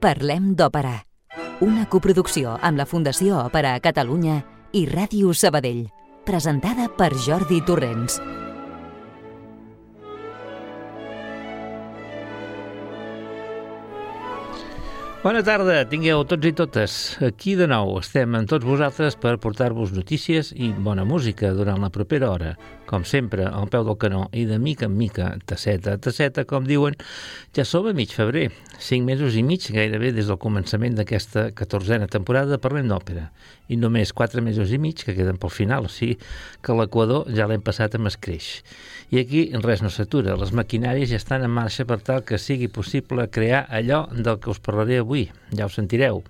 Parlem 0.00 0.54
d'Òpera, 0.56 0.94
una 1.60 1.82
coproducció 1.92 2.54
amb 2.64 2.80
la 2.80 2.86
Fundació 2.88 3.36
Òpera 3.42 3.74
a 3.76 3.82
Catalunya 3.84 4.38
i 4.72 4.86
Ràdio 4.88 5.34
Sabadell, 5.36 5.82
presentada 6.24 6.86
per 6.96 7.10
Jordi 7.20 7.58
Torrents. 7.68 8.16
Bona 15.20 15.42
tarda, 15.44 15.82
tingueu 15.84 16.24
tots 16.24 16.48
i 16.48 16.54
totes. 16.56 16.92
Aquí 17.20 17.52
de 17.60 17.66
nou 17.68 17.98
estem 18.00 18.38
amb 18.38 18.48
tots 18.48 18.64
vosaltres 18.64 19.20
per 19.20 19.34
portar-vos 19.36 19.92
notícies 19.92 20.54
i 20.56 20.72
bona 20.72 21.04
música 21.04 21.52
durant 21.52 21.84
la 21.84 21.92
propera 21.92 22.30
hora. 22.32 22.54
Com 22.90 23.04
sempre, 23.06 23.44
al 23.46 23.68
peu 23.70 23.84
del 23.86 23.94
canó 24.02 24.24
i 24.34 24.40
de 24.48 24.56
mica 24.58 24.88
en 24.88 24.96
mica, 24.98 25.28
tasseta 25.46 25.92
a 25.94 25.98
tasseta, 26.02 26.42
com 26.50 26.64
diuen, 26.66 26.96
ja 27.54 27.62
som 27.62 27.86
a 27.86 27.92
mig 27.94 28.10
febrer, 28.10 28.48
cinc 28.82 29.06
mesos 29.06 29.36
i 29.38 29.44
mig 29.46 29.68
gairebé 29.70 30.10
des 30.16 30.26
del 30.26 30.40
començament 30.42 30.96
d'aquesta 30.98 31.44
catorzena 31.54 32.08
temporada 32.10 32.56
de 32.56 32.58
Parlem 32.58 32.88
d'Òpera. 32.90 33.28
I 33.70 33.78
només 33.78 34.10
quatre 34.10 34.42
mesos 34.42 34.72
i 34.74 34.80
mig 34.82 35.04
que 35.04 35.14
queden 35.14 35.38
pel 35.38 35.52
final, 35.54 35.86
o 35.86 35.92
sigui 35.92 36.16
que 36.66 36.74
l'Equador 36.74 37.30
ja 37.36 37.46
l'hem 37.46 37.62
passat 37.62 37.94
amb 37.94 38.10
escreix. 38.10 38.48
I 39.14 39.22
aquí 39.22 39.44
res 39.62 39.84
no 39.86 39.92
s'atura, 39.94 40.34
les 40.40 40.50
maquinàries 40.50 41.12
ja 41.12 41.20
estan 41.22 41.46
en 41.46 41.54
marxa 41.54 41.86
per 41.86 42.00
tal 42.02 42.26
que 42.26 42.42
sigui 42.42 42.66
possible 42.66 43.28
crear 43.30 43.68
allò 43.70 44.08
del 44.10 44.42
que 44.42 44.50
us 44.50 44.58
parlaré 44.58 44.98
avui, 44.98 45.28
ja 45.54 45.70
ho 45.70 45.70
sentireu. 45.70 46.24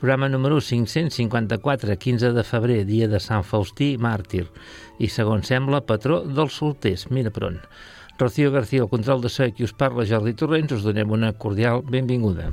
Programa 0.00 0.30
número 0.30 0.62
554, 0.62 1.98
15 1.98 2.32
de 2.32 2.42
febrer, 2.42 2.86
dia 2.88 3.04
de 3.06 3.18
Sant 3.20 3.44
Faustí 3.44 3.98
màrtir, 4.00 4.46
i 4.96 5.10
segons 5.12 5.50
sembla, 5.52 5.82
patró 5.84 6.22
dels 6.24 6.56
solters, 6.56 7.04
mira 7.12 7.28
per 7.28 7.44
on. 7.50 7.60
Rocío 8.16 8.48
García, 8.48 8.80
el 8.86 8.88
control 8.88 9.20
de 9.20 9.28
so 9.28 9.44
qui 9.52 9.68
us 9.68 9.76
parla, 9.76 10.08
Jordi 10.08 10.32
Torrents, 10.32 10.72
us 10.72 10.88
donem 10.88 11.12
una 11.12 11.34
cordial 11.36 11.84
benvinguda. 11.84 12.48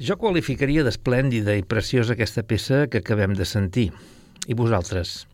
Jo 0.00 0.14
qualificaria 0.16 0.80
d'esplèndida 0.80 1.52
i 1.58 1.62
preciosa 1.68 2.14
aquesta 2.14 2.40
peça 2.40 2.86
que 2.88 3.02
acabem 3.02 3.34
de 3.36 3.44
sentir. 3.44 3.90
I 4.48 4.54
vosaltres? 4.56 5.26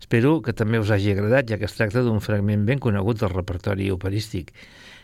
Espero 0.00 0.38
que 0.40 0.54
també 0.56 0.80
us 0.80 0.88
hagi 0.88 1.10
agradat, 1.12 1.50
ja 1.50 1.58
que 1.60 1.68
es 1.68 1.76
tracta 1.76 2.00
d'un 2.00 2.22
fragment 2.24 2.64
ben 2.64 2.80
conegut 2.80 3.20
del 3.20 3.34
repertori 3.34 3.90
operístic. 3.92 4.54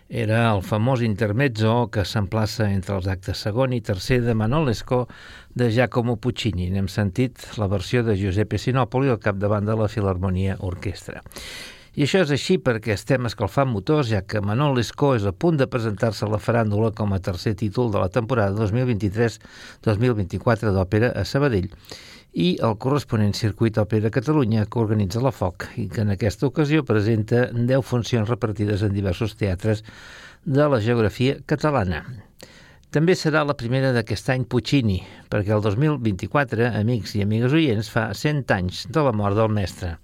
Era 0.09 0.47
el 0.55 0.65
famós 0.65 1.05
intermezzo 1.05 1.91
que 1.93 2.07
s'emplaça 2.09 2.71
entre 2.73 2.97
els 2.97 3.11
actes 3.13 3.45
segon 3.45 3.77
i 3.77 3.83
tercer 3.85 4.23
de 4.25 4.33
Manon 4.33 4.65
Lescaut 4.65 5.13
de 5.53 5.69
Giacomo 5.69 6.17
Puccini. 6.17 6.71
N'hem 6.73 6.89
sentit 6.89 7.51
la 7.61 7.69
versió 7.69 8.01
de 8.09 8.17
Giuseppe 8.17 8.57
Sinopoli 8.57 9.13
al 9.13 9.21
capdavant 9.21 9.69
de 9.69 9.77
la 9.77 9.93
Filarmonia 9.93 10.57
Orquestra. 10.61 11.21
I 11.93 12.07
això 12.07 12.23
és 12.25 12.31
així 12.33 12.55
perquè 12.57 12.95
estem 12.95 13.29
escalfant 13.29 13.69
motors, 13.69 14.09
ja 14.09 14.23
que 14.25 14.41
Manon 14.41 14.73
Lescaut 14.73 15.19
és 15.19 15.27
a 15.29 15.33
punt 15.37 15.61
de 15.61 15.69
presentar-se 15.69 16.25
a 16.25 16.31
la 16.33 16.41
faràndula 16.41 16.89
com 16.97 17.13
a 17.13 17.21
tercer 17.21 17.53
títol 17.61 17.93
de 17.93 18.01
la 18.01 18.09
temporada 18.09 18.57
2023-2024 18.65 20.73
d'òpera 20.73 21.13
a 21.13 21.29
Sabadell 21.29 21.69
i 22.33 22.57
el 22.65 22.81
corresponent 22.81 23.37
circuit 23.37 23.77
òpera 23.77 24.09
Catalunya 24.15 24.65
que 24.65 24.81
organitza 24.81 25.21
la 25.21 25.37
FOC 25.37 25.69
i 25.85 25.93
que 25.93 26.01
en 26.07 26.17
aquesta 26.17 26.49
ocasió 26.49 26.81
presenta 26.81 27.53
10 27.53 27.85
funcions 27.85 28.25
repartides 28.33 28.81
en 28.89 28.97
diversos 28.97 29.37
teatres 29.37 29.85
de 30.45 30.65
la 30.65 30.81
geografia 30.81 31.45
catalana. 31.45 32.09
També 32.93 33.17
serà 33.21 33.45
la 33.45 33.57
primera 33.57 33.93
d'aquest 33.93 34.31
any 34.33 34.45
Puccini, 34.49 35.05
perquè 35.29 35.53
el 35.53 35.61
2024, 35.65 36.73
amics 36.73 37.15
i 37.17 37.23
amigues 37.25 37.53
oients, 37.53 37.89
fa 37.93 38.15
100 38.17 38.49
anys 38.57 38.87
de 38.89 39.01
la 39.05 39.13
mort 39.13 39.37
del 39.37 39.53
mestre. 39.53 39.99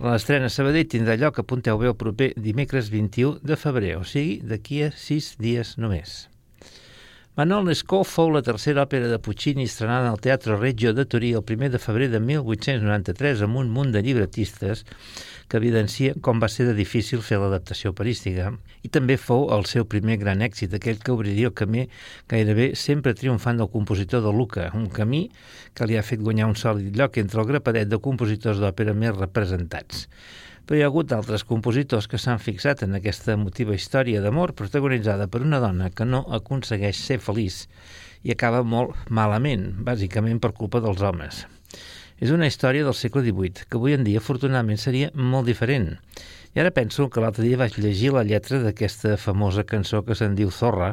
L'estrena 0.00 0.48
Sabadell 0.48 0.88
tindrà 0.88 1.18
lloc, 1.20 1.38
apunteu 1.42 1.76
bé, 1.78 1.90
el 1.92 1.98
proper 2.00 2.32
dimecres 2.40 2.88
21 2.90 3.42
de 3.44 3.58
febrer, 3.60 3.96
o 4.00 4.04
sigui, 4.08 4.40
d'aquí 4.40 4.82
a 4.86 4.92
sis 4.96 5.34
dies 5.38 5.76
només. 5.76 6.31
Manuel 7.32 7.64
Lescaut 7.64 8.04
fou 8.04 8.28
la 8.28 8.42
tercera 8.44 8.82
òpera 8.84 9.06
de 9.08 9.16
Puccini 9.16 9.64
estrenada 9.64 10.10
al 10.10 10.18
Teatre 10.20 10.58
Reggio 10.58 10.90
de 10.92 11.06
Turí 11.08 11.30
el 11.32 11.40
1 11.40 11.70
de 11.72 11.78
febrer 11.80 12.10
de 12.12 12.18
1893 12.20 13.40
amb 13.46 13.56
un 13.56 13.70
munt 13.72 13.94
de 13.94 14.02
llibretistes 14.04 14.82
que 15.48 15.56
evidencia 15.56 16.12
com 16.20 16.44
va 16.44 16.50
ser 16.52 16.66
de 16.68 16.74
difícil 16.76 17.24
fer 17.24 17.38
l'adaptació 17.40 17.94
operística 17.94 18.50
i 18.84 18.92
també 18.92 19.16
fou 19.16 19.48
el 19.56 19.64
seu 19.64 19.88
primer 19.88 20.18
gran 20.20 20.44
èxit, 20.44 20.76
aquell 20.76 21.00
que 21.00 21.16
obriria 21.16 21.48
el 21.48 21.56
camí 21.56 21.86
gairebé 22.28 22.74
sempre 22.76 23.16
triomfant 23.16 23.64
del 23.64 23.72
compositor 23.72 24.20
de 24.20 24.36
Luca, 24.36 24.68
un 24.76 24.90
camí 24.92 25.30
que 25.72 25.88
li 25.88 25.96
ha 25.96 26.04
fet 26.04 26.20
guanyar 26.20 26.52
un 26.52 26.58
sòlid 26.66 26.92
lloc 27.00 27.16
entre 27.16 27.40
el 27.40 27.48
grapadet 27.48 27.88
de 27.88 27.96
compositors 28.10 28.60
d'òpera 28.60 28.92
més 28.92 29.16
representats 29.16 30.04
però 30.66 30.78
hi 30.78 30.82
ha 30.84 30.88
hagut 30.90 31.12
altres 31.12 31.44
compositors 31.48 32.08
que 32.08 32.20
s'han 32.22 32.42
fixat 32.42 32.84
en 32.86 32.94
aquesta 32.98 33.34
emotiva 33.34 33.74
història 33.74 34.22
d'amor 34.24 34.54
protagonitzada 34.58 35.26
per 35.28 35.42
una 35.42 35.60
dona 35.62 35.90
que 35.90 36.06
no 36.08 36.22
aconsegueix 36.38 36.98
ser 36.98 37.18
feliç 37.22 37.66
i 38.22 38.34
acaba 38.34 38.62
molt 38.62 38.94
malament, 39.10 39.72
bàsicament 39.82 40.38
per 40.42 40.52
culpa 40.58 40.80
dels 40.84 41.02
homes. 41.02 41.44
És 42.22 42.30
una 42.30 42.46
història 42.46 42.86
del 42.86 42.94
segle 42.94 43.24
XVIII, 43.26 43.66
que 43.66 43.78
avui 43.80 43.96
en 43.96 44.04
dia, 44.06 44.20
afortunadament, 44.22 44.78
seria 44.78 45.10
molt 45.14 45.48
diferent. 45.50 45.96
I 46.54 46.60
ara 46.62 46.70
penso 46.70 47.08
que 47.10 47.22
l'altre 47.24 47.42
dia 47.42 47.58
vaig 47.58 47.78
llegir 47.82 48.12
la 48.14 48.22
lletra 48.22 48.60
d'aquesta 48.62 49.16
famosa 49.18 49.64
cançó 49.66 50.04
que 50.06 50.14
se'n 50.14 50.36
diu 50.38 50.52
Zorra, 50.54 50.92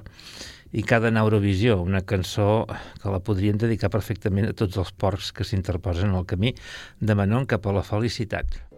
i 0.72 0.84
cada 0.84 1.10
a 1.10 1.22
Eurovisió, 1.24 1.80
una 1.82 2.02
cançó 2.02 2.66
que 3.02 3.10
la 3.10 3.20
podrien 3.26 3.58
dedicar 3.58 3.90
perfectament 3.90 4.50
a 4.50 4.54
tots 4.54 4.78
els 4.78 4.92
porcs 4.94 5.32
que 5.34 5.46
s'interposen 5.46 6.14
al 6.14 6.28
camí 6.30 6.54
de 7.00 7.16
Manon 7.18 7.50
cap 7.50 7.66
a 7.66 7.74
la 7.74 7.86
felicitat. 7.86 8.69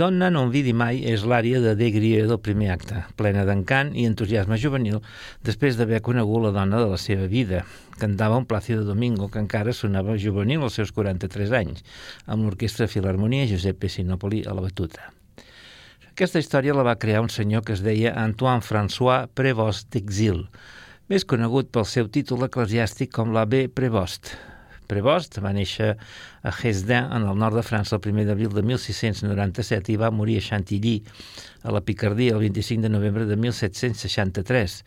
Donna 0.00 0.30
non 0.32 0.48
vidi 0.48 0.72
mai 0.72 1.02
és 1.04 1.26
l'àrea 1.28 1.58
de 1.60 1.74
Degrier 1.76 2.22
del 2.24 2.38
primer 2.40 2.70
acte, 2.72 3.02
plena 3.20 3.42
d'encant 3.44 3.90
i 3.92 4.06
entusiasme 4.08 4.56
juvenil 4.56 5.02
després 5.44 5.76
d'haver 5.76 5.98
conegut 6.06 6.40
la 6.46 6.52
dona 6.56 6.80
de 6.80 6.86
la 6.88 6.96
seva 6.96 7.26
vida. 7.28 7.66
Cantava 8.00 8.38
un 8.40 8.46
Plácido 8.48 8.86
Domingo 8.88 9.28
que 9.28 9.42
encara 9.44 9.76
sonava 9.76 10.16
juvenil 10.16 10.64
als 10.64 10.80
seus 10.80 10.94
43 10.96 11.52
anys, 11.58 11.84
amb 12.24 12.46
l'Orquestra 12.46 12.88
Filarmonia 12.88 13.44
Giuseppe 13.50 13.92
Sinopoli 13.92 14.40
a 14.48 14.56
la 14.56 14.64
batuta. 14.64 15.10
Aquesta 16.14 16.40
història 16.40 16.78
la 16.78 16.86
va 16.88 16.96
crear 16.96 17.20
un 17.20 17.28
senyor 17.28 17.66
que 17.66 17.76
es 17.76 17.84
deia 17.84 18.16
Antoine 18.24 18.64
François 18.64 19.28
Prévost 19.36 19.92
d'Exil, 19.92 20.46
més 21.12 21.28
conegut 21.28 21.68
pel 21.76 21.84
seu 21.84 22.08
títol 22.08 22.48
eclesiàstic 22.48 23.12
com 23.12 23.36
l'abbé 23.36 23.66
Prévost, 23.68 24.32
Prevost 24.90 25.38
va 25.38 25.52
néixer 25.54 25.92
a 26.42 26.50
Hesdin, 26.50 27.06
en 27.14 27.26
el 27.30 27.38
nord 27.38 27.54
de 27.58 27.62
França, 27.62 27.96
el 27.96 28.10
1 28.10 28.24
d'abril 28.26 28.50
de 28.56 28.64
1697 28.66 29.92
i 29.94 29.98
va 30.00 30.10
morir 30.10 30.40
a 30.40 30.44
Chantilly, 30.48 30.96
a 31.62 31.74
la 31.74 31.82
Picardia, 31.84 32.34
el 32.34 32.42
25 32.42 32.82
de 32.82 32.90
novembre 32.90 33.26
de 33.28 33.36
1763. 33.36 34.78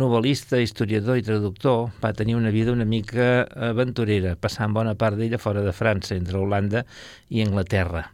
Novelista, 0.00 0.58
historiador 0.58 1.20
i 1.20 1.26
traductor, 1.26 1.92
va 2.02 2.14
tenir 2.16 2.34
una 2.34 2.50
vida 2.50 2.72
una 2.72 2.88
mica 2.88 3.44
aventurera, 3.70 4.34
passant 4.34 4.74
bona 4.74 4.96
part 4.98 5.20
d'ella 5.20 5.38
fora 5.38 5.62
de 5.62 5.76
França, 5.76 6.16
entre 6.16 6.40
Holanda 6.40 6.84
i 7.30 7.44
Anglaterra. 7.44 8.08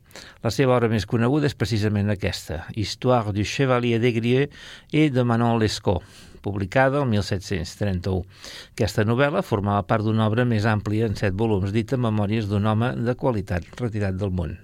La 0.45 0.51
seva 0.53 0.75
obra 0.77 0.91
més 0.93 1.07
coneguda 1.07 1.49
és 1.49 1.57
precisament 1.57 2.11
aquesta, 2.11 2.65
Histoire 2.75 3.33
du 3.33 3.47
Chevalier 3.47 4.01
de 4.03 4.13
Grieux 4.13 4.61
et 4.93 5.15
de 5.15 5.25
Manon 5.25 5.61
Lescaut, 5.63 6.05
publicada 6.43 7.03
el 7.03 7.11
1731. 7.13 8.25
Aquesta 8.73 9.07
novel·la 9.09 9.45
formava 9.47 9.85
part 9.91 10.07
d'una 10.07 10.27
obra 10.31 10.49
més 10.49 10.69
àmplia 10.69 11.11
en 11.11 11.19
set 11.21 11.37
volums 11.37 11.77
dita 11.77 12.01
Memòries 12.01 12.51
d'un 12.51 12.67
home 12.67 12.95
de 13.05 13.19
qualitat 13.19 13.81
retirat 13.81 14.21
del 14.21 14.35
món. 14.35 14.59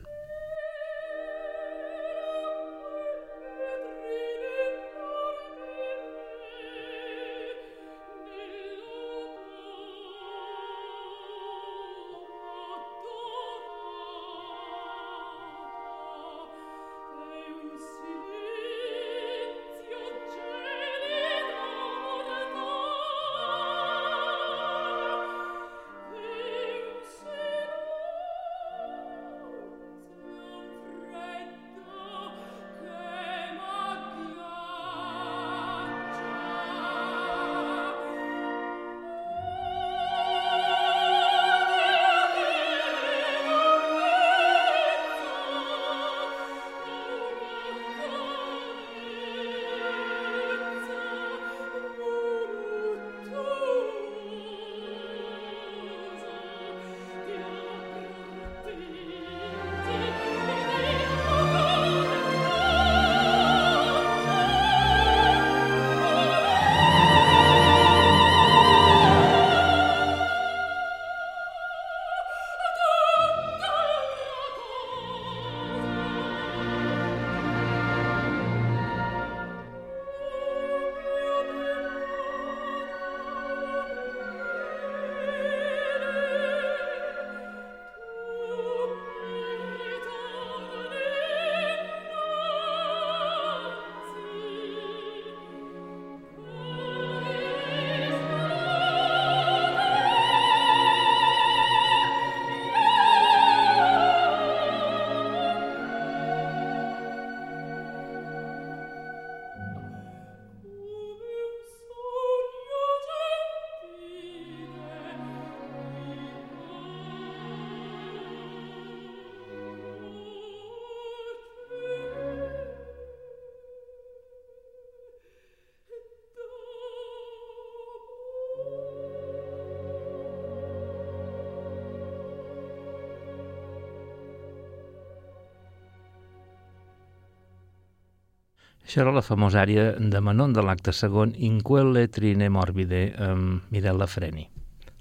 Això 138.97 139.05
era 139.05 139.13
la 139.13 139.21
famosa 139.21 139.59
àrea 139.61 139.83
de 140.01 140.21
Manon 140.25 140.55
de 140.57 140.63
l'acte 140.65 140.93
segon 140.97 141.35
In 141.45 141.59
quelle 141.61 142.07
trine 142.09 142.47
morbide 142.49 143.11
amb 143.21 143.67
Mirella 143.69 144.07
Freni. 144.09 144.47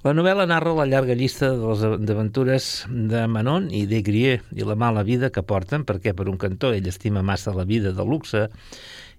La 0.03 0.11
novel·la 0.11 0.43
narra 0.51 0.73
la 0.75 0.83
llarga 0.83 1.15
llista 1.15 1.53
de 1.55 1.69
les 1.69 2.11
aventures 2.11 2.67
de 2.91 3.21
Manon 3.31 3.69
i 3.71 3.85
de 3.87 4.01
Grier 4.03 4.41
i 4.51 4.67
la 4.67 4.75
mala 4.75 5.05
vida 5.07 5.29
que 5.31 5.45
porten 5.47 5.87
perquè, 5.87 6.11
per 6.11 6.27
un 6.27 6.35
cantó, 6.35 6.73
ell 6.75 6.91
estima 6.91 7.23
massa 7.23 7.55
la 7.55 7.63
vida 7.63 7.93
de 7.95 8.03
luxe 8.03 8.49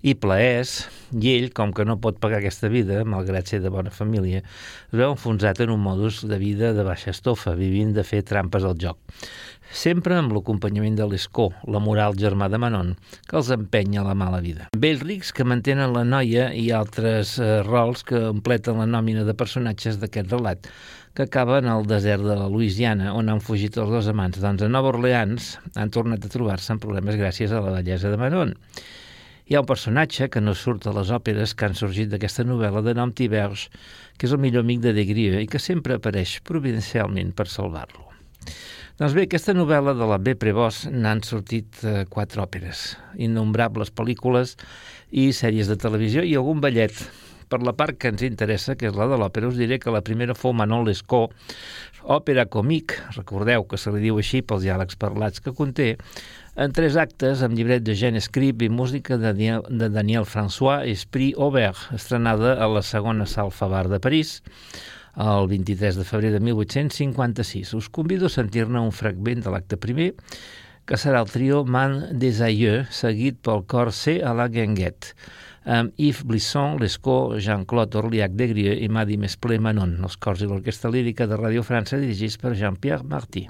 i 0.06 0.14
plaers, 0.14 0.76
i 1.18 1.32
ell, 1.34 1.48
com 1.56 1.72
que 1.75 1.86
no 1.88 1.98
pot 2.02 2.20
pagar 2.22 2.38
aquesta 2.38 2.70
vida, 2.70 3.00
malgrat 3.08 3.50
ser 3.50 3.60
de 3.64 3.72
bona 3.75 3.90
família, 3.90 4.44
es 4.86 4.94
veu 4.94 5.16
enfonsat 5.16 5.64
en 5.64 5.75
un 5.75 5.82
modus 5.82 6.22
de 6.30 6.38
vida 6.38 6.72
de 6.76 6.86
baixa 6.86 7.10
estofa, 7.10 7.56
vivint 7.58 7.90
de 7.96 8.06
fer 8.06 8.22
trampes 8.26 8.66
al 8.66 8.78
joc 8.78 8.98
sempre 9.72 10.16
amb 10.16 10.32
l'acompanyament 10.34 10.96
de 10.98 11.06
l'Escó, 11.10 11.48
la 11.66 11.80
moral 11.82 12.16
germà 12.18 12.48
de 12.52 12.58
Manon, 12.60 12.92
que 13.28 13.36
els 13.38 13.50
empenya 13.54 14.02
a 14.02 14.06
la 14.08 14.14
mala 14.18 14.40
vida. 14.44 14.68
Vells 14.78 15.02
rics 15.02 15.32
que 15.34 15.46
mantenen 15.46 15.94
la 15.94 16.04
noia 16.06 16.50
i 16.54 16.68
altres 16.75 17.36
eh, 17.40 17.62
rols 17.66 18.04
que 18.06 18.20
completen 18.28 18.80
la 18.80 18.86
nòmina 18.90 19.26
de 19.26 19.34
personatges 19.34 19.98
d'aquest 20.02 20.32
relat, 20.32 20.68
que 21.16 21.25
acaba 21.25 21.58
en 21.62 21.70
el 21.72 21.86
desert 21.88 22.22
de 22.26 22.36
la 22.36 22.48
Louisiana, 22.52 23.14
on 23.16 23.30
han 23.32 23.40
fugit 23.40 23.78
els 23.80 23.90
dos 23.90 24.10
amants. 24.12 24.38
Doncs 24.42 24.62
a 24.62 24.68
Nova 24.68 24.92
Orleans 24.92 25.56
han 25.75 25.90
tornat 25.90 26.25
a 26.25 26.32
trobar-se 26.32 26.75
en 26.75 26.82
problemes 26.82 27.16
gràcies 27.16 27.52
a 27.52 27.64
la 27.64 27.78
bellesa 27.78 28.12
de 28.12 28.20
Manon. 28.20 28.54
Hi 29.46 29.54
ha 29.54 29.60
un 29.62 29.66
personatge 29.66 30.26
que 30.26 30.40
no 30.42 30.56
surt 30.58 30.88
a 30.90 30.92
les 30.96 31.12
òperes 31.14 31.52
que 31.54 31.68
han 31.68 31.76
sorgit 31.78 32.08
d'aquesta 32.10 32.42
novel·la 32.42 32.80
de 32.82 32.96
nom 32.98 33.12
Tiberge, 33.14 33.68
que 34.18 34.26
és 34.26 34.32
el 34.34 34.40
millor 34.42 34.64
amic 34.66 34.80
de 34.82 34.90
Degrieu 34.96 35.36
i 35.38 35.46
que 35.46 35.60
sempre 35.62 36.00
apareix 36.00 36.40
providencialment 36.48 37.30
per 37.30 37.46
salvar-lo. 37.52 38.02
Doncs 38.98 39.14
bé, 39.14 39.28
aquesta 39.28 39.54
novel·la 39.54 39.94
de 39.94 40.08
la 40.10 40.18
B. 40.18 40.34
Prevost 40.34 40.88
n'han 40.90 41.22
sortit 41.22 41.78
eh, 41.84 42.02
quatre 42.10 42.42
òperes, 42.42 42.96
innombrables 43.22 43.94
pel·lícules 43.94 44.56
i 45.14 45.28
sèries 45.30 45.70
de 45.70 45.78
televisió 45.78 46.26
i 46.26 46.34
algun 46.34 46.58
ballet. 46.64 46.98
Per 47.46 47.60
la 47.62 47.76
part 47.78 47.94
que 47.94 48.10
ens 48.10 48.24
interessa, 48.26 48.74
que 48.74 48.88
és 48.88 48.96
la 48.98 49.06
de 49.06 49.18
l'òpera, 49.20 49.46
us 49.46 49.58
diré 49.58 49.78
que 49.78 49.92
la 49.94 50.02
primera 50.02 50.34
fou 50.34 50.54
Manon 50.56 50.82
Lescaut, 50.86 51.34
òpera 52.02 52.46
comic, 52.50 52.96
recordeu 53.14 53.66
que 53.70 53.78
se 53.78 53.92
li 53.94 54.02
diu 54.06 54.18
així 54.18 54.42
pels 54.42 54.64
diàlegs 54.66 54.98
parlats 54.98 55.42
que 55.42 55.54
conté, 55.54 55.94
en 56.56 56.74
tres 56.74 56.96
actes 56.98 57.42
amb 57.46 57.54
llibret 57.54 57.84
de 57.86 57.94
Jean 57.94 58.18
Scribe 58.22 58.66
i 58.66 58.72
música 58.72 59.18
de 59.18 59.30
Daniel, 59.30 59.62
de 59.68 59.90
Daniel 59.92 60.26
François 60.26 60.86
Esprit 60.90 61.38
Aubert, 61.38 61.78
estrenada 61.94 62.56
a 62.58 62.66
la 62.70 62.82
segona 62.82 63.26
Salfa 63.26 63.68
de 63.86 64.00
París, 64.00 64.40
el 65.16 65.48
23 65.48 65.96
de 65.96 66.04
febrer 66.04 66.32
de 66.32 66.40
1856. 66.40 67.74
Us 67.74 67.88
convido 67.88 68.26
a 68.26 68.30
sentir-ne 68.30 68.80
un 68.80 68.92
fragment 68.92 69.42
de 69.44 69.50
l'acte 69.50 69.76
primer, 69.76 70.14
que 70.86 70.96
serà 70.96 71.20
el 71.24 71.30
trio 71.30 71.64
Man 71.64 72.18
des 72.18 72.40
Aïeux, 72.40 72.86
seguit 72.94 73.38
pel 73.42 73.64
cor 73.66 73.92
C 73.92 74.20
a 74.22 74.34
la 74.36 74.46
Guinguette, 74.48 75.16
amb 75.66 75.92
Yves 75.99 76.23
Blisson, 76.25 76.78
Lescaut, 76.80 77.37
Jean-Claude 77.42 77.99
Orliac 77.99 78.38
de 78.38 78.46
Grieux 78.54 78.82
i 78.87 78.88
Madi 78.88 79.18
Mesplé 79.18 79.58
Manon, 79.58 79.99
els 80.06 80.16
cors 80.16 80.42
i 80.42 80.49
l'orquestra 80.49 80.92
lírica 80.94 81.26
de 81.26 81.38
Radio 81.42 81.66
França 81.66 81.99
dirigits 81.99 82.38
per 82.38 82.54
Jean-Pierre 82.54 83.04
Martí. 83.04 83.49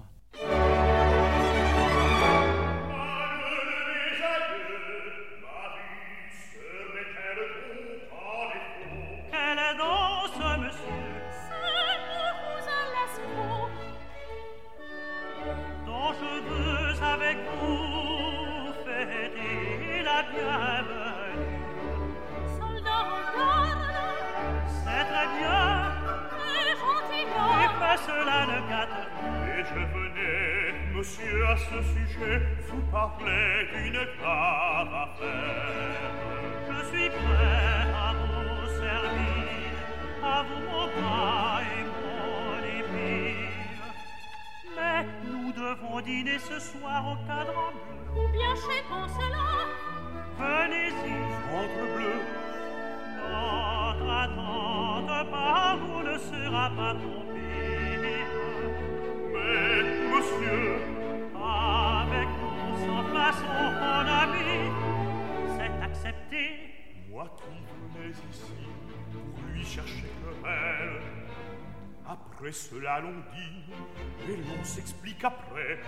Après 72.09 72.53
cela 72.53 73.01
l'on 73.01 73.15
dit, 73.35 74.31
et 74.31 74.37
l'on 74.37 74.63
s'explique 74.63 75.25
après. 75.25 75.81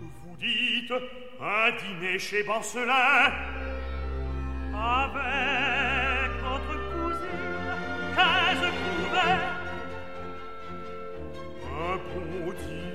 Vous 0.00 0.36
dites 0.36 0.92
un 1.40 1.70
dîner 1.76 2.18
chez 2.18 2.44
Bancelin 2.44 3.32
avec 4.74 6.30
votre 6.42 6.74
cousine, 6.92 8.14
quinze 8.14 8.70
couverts. 8.70 9.61
routine 12.44 12.92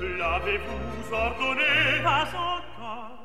L'avez-vous 0.00 1.14
ordonné 1.14 2.02
Pas 2.02 2.28
encore. 2.34 3.18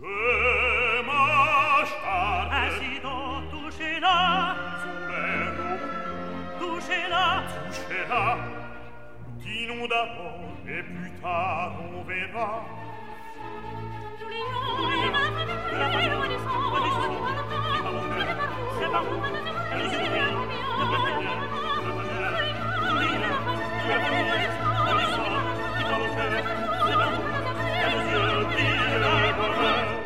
Je 0.00 1.02
m'acharne 1.06 2.50
Ainsi 2.52 3.00
donc 3.02 3.50
touchez-la. 3.50 4.56
Sous 4.82 5.02
les 5.10 5.46
Touchez-la. 6.58 7.42
Touchez-la. 7.66 8.36
Dînons 9.38 9.86
d'abord 9.88 10.52
et 10.66 10.82
plus 10.82 11.12
tard 11.20 11.72
on 11.92 12.02
verra. 12.04 12.64
C'est 18.78 18.90
pas 18.90 19.02
vous. 19.02 19.22
Thank 23.92 24.06
you. 29.96 30.01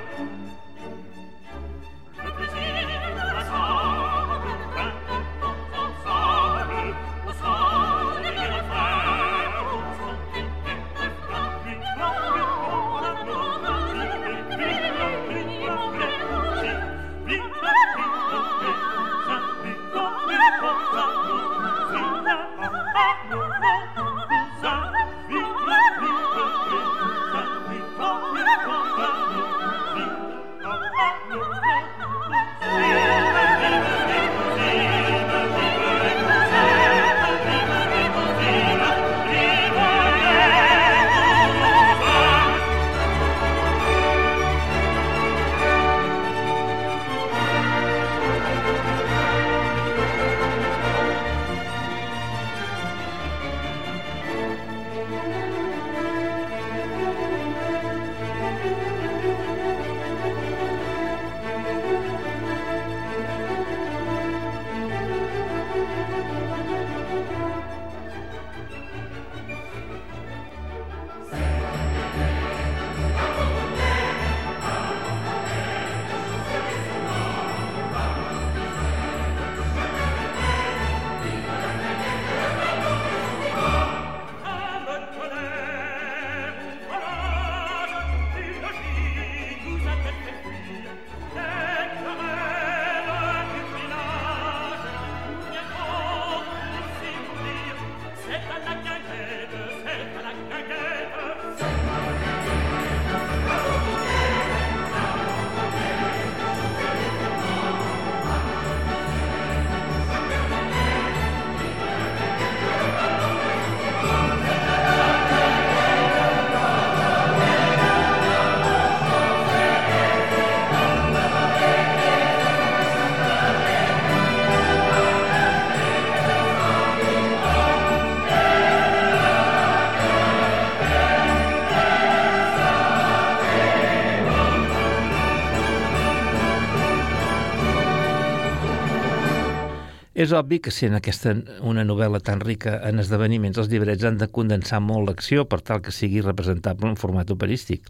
És 140.26 140.32
obvi 140.34 140.56
que 140.58 140.72
sent 140.74 140.96
aquesta 140.96 141.36
una 141.70 141.84
novel·la 141.86 142.18
tan 142.26 142.40
rica 142.42 142.72
en 142.88 142.98
esdeveniments, 142.98 143.60
els 143.62 143.68
llibrets 143.70 144.02
han 144.08 144.16
de 144.18 144.26
condensar 144.38 144.80
molt 144.82 145.06
l'acció 145.06 145.44
per 145.46 145.60
tal 145.68 145.84
que 145.84 145.94
sigui 145.94 146.24
representable 146.24 146.90
en 146.90 146.98
format 146.98 147.30
operístic. 147.30 147.86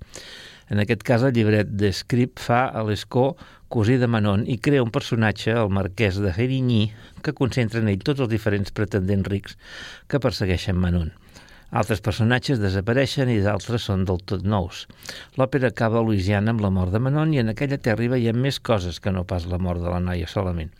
En 0.68 0.82
aquest 0.82 1.06
cas, 1.06 1.24
el 1.24 1.32
llibret 1.32 1.70
de 1.80 1.94
Script 1.96 2.42
fa 2.44 2.66
a 2.68 2.82
l'escó 2.84 3.30
cosí 3.72 3.96
de 3.96 4.10
Manon 4.12 4.44
i 4.52 4.58
crea 4.60 4.84
un 4.84 4.92
personatge, 4.92 5.54
el 5.56 5.72
marquès 5.72 6.20
de 6.20 6.34
Hérigny, 6.34 6.90
que 7.24 7.32
concentra 7.40 7.80
en 7.80 7.88
ell 7.88 8.04
tots 8.04 8.26
els 8.26 8.34
diferents 8.34 8.74
pretendents 8.74 9.32
rics 9.32 9.56
que 10.10 10.20
persegueixen 10.20 10.76
Manon. 10.76 11.14
Altres 11.76 12.04
personatges 12.04 12.60
desapareixen 12.62 13.32
i 13.32 13.40
d'altres 13.42 13.88
són 13.88 14.04
del 14.06 14.20
tot 14.28 14.44
nous. 14.46 14.84
L'òpera 15.40 15.72
acaba 15.72 15.98
a 15.98 16.04
Louisiana 16.04 16.52
amb 16.52 16.62
la 16.62 16.70
mort 16.70 16.92
de 16.92 17.00
Manon 17.02 17.32
i 17.34 17.40
en 17.40 17.50
aquella 17.50 17.80
terra 17.82 18.04
hi 18.04 18.12
veiem 18.12 18.38
més 18.44 18.60
coses 18.60 19.00
que 19.00 19.10
no 19.10 19.24
pas 19.24 19.48
la 19.50 19.58
mort 19.58 19.82
de 19.82 19.88
la 19.90 20.02
noia 20.04 20.28
solament. 20.30 20.70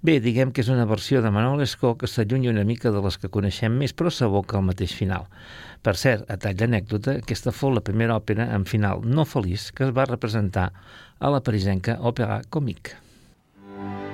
Bé, 0.00 0.14
diguem 0.24 0.48
que 0.48 0.62
és 0.64 0.68
una 0.72 0.86
versió 0.88 1.20
de 1.20 1.28
Manuel 1.28 1.58
Lescaut 1.60 1.98
que 2.00 2.08
s'allunya 2.08 2.48
una 2.54 2.62
mica 2.64 2.88
de 2.94 3.02
les 3.04 3.18
que 3.20 3.28
coneixem 3.28 3.74
més, 3.82 3.92
però 3.92 4.08
s'aboca 4.08 4.56
al 4.56 4.64
mateix 4.64 4.94
final. 4.96 5.26
Per 5.84 5.92
cert, 6.02 6.24
a 6.32 6.38
tall 6.40 6.56
d'anècdota, 6.56 7.18
aquesta 7.20 7.52
fou 7.52 7.74
la 7.76 7.84
primera 7.84 8.16
òpera 8.16 8.48
amb 8.56 8.70
final 8.70 9.04
no 9.04 9.28
feliç 9.28 9.68
que 9.76 9.84
es 9.90 9.92
va 9.96 10.08
representar 10.08 10.70
a 11.20 11.34
la 11.36 11.42
parisenca 11.44 11.98
Òpera 12.00 12.40
Comique. 12.48 12.96
Je 13.76 14.09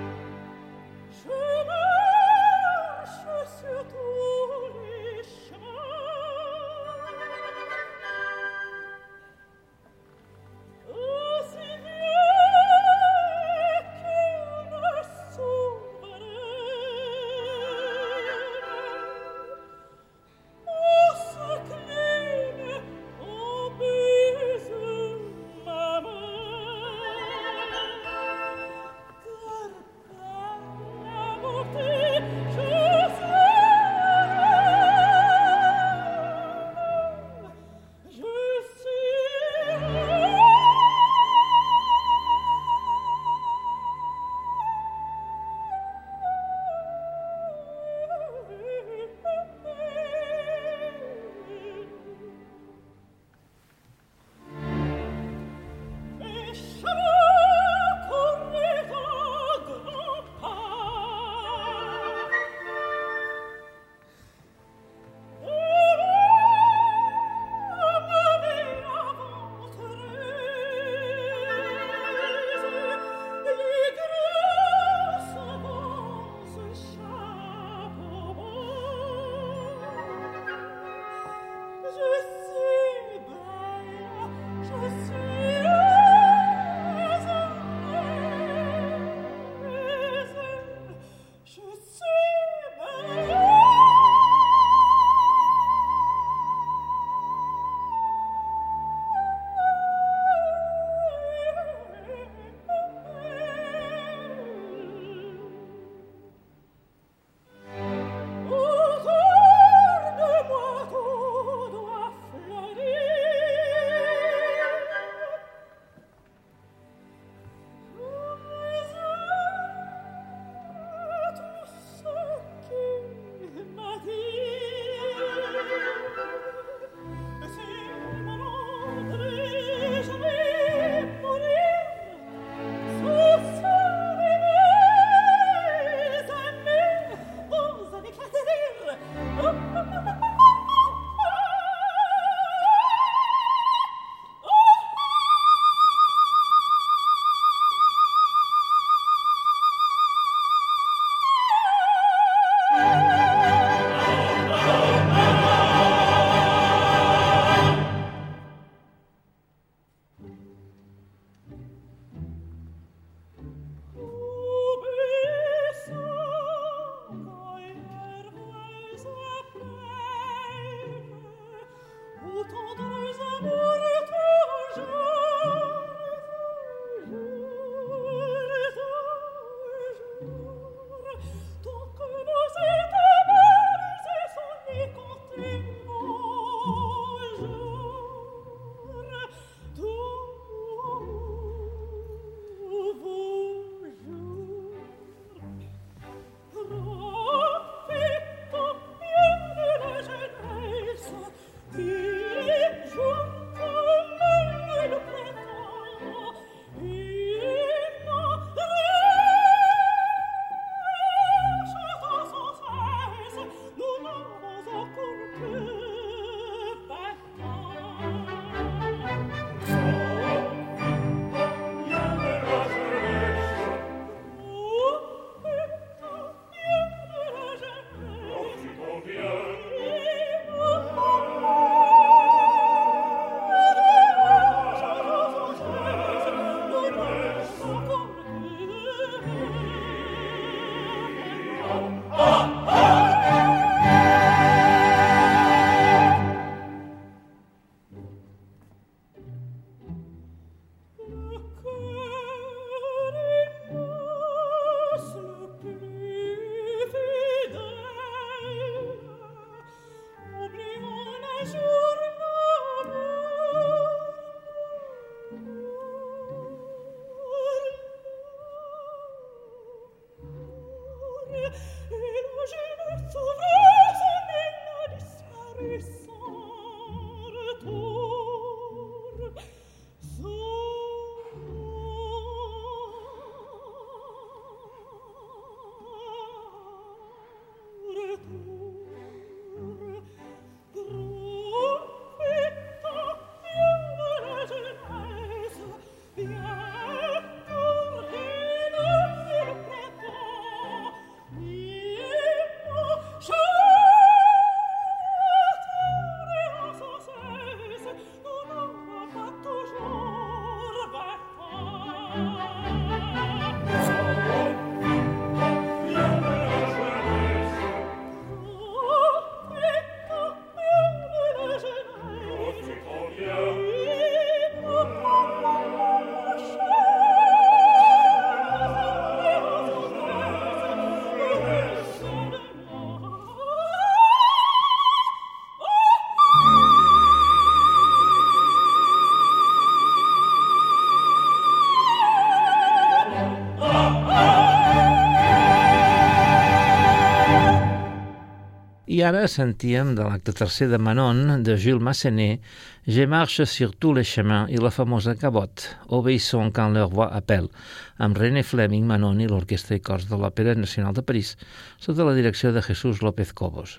I 348.96 349.02
ara 349.04 349.26
sentíem 349.28 349.90
de 349.92 350.04
l'acte 350.06 350.32
tercer 350.32 350.70
de 350.70 350.78
Manon, 350.80 351.42
de 351.44 351.56
Jules 351.60 351.82
Massenet, 351.84 352.40
Je 352.86 353.04
marche 353.04 353.44
sur 353.44 353.74
tous 353.76 353.92
les 353.92 354.08
chemins 354.08 354.46
i 354.48 354.56
la 354.56 354.70
famosa 354.70 355.14
cabote, 355.14 355.76
Obéissons 355.88 356.50
quand 356.50 356.70
leur 356.70 356.88
voix 356.88 357.10
appelle, 357.12 357.50
amb 357.98 358.16
René 358.16 358.42
Fleming, 358.42 358.86
Manon 358.86 359.20
i 359.20 359.26
l'Orquestra 359.28 359.76
i 359.76 359.82
Cors 359.84 360.06
de 360.08 360.16
l'Òpera 360.16 360.54
Nacional 360.54 360.94
de 360.96 361.02
París, 361.02 361.34
sota 361.78 362.08
la 362.08 362.14
direcció 362.14 362.54
de 362.54 362.62
Jesús 362.62 363.02
López 363.02 363.34
Cobos. 363.34 363.76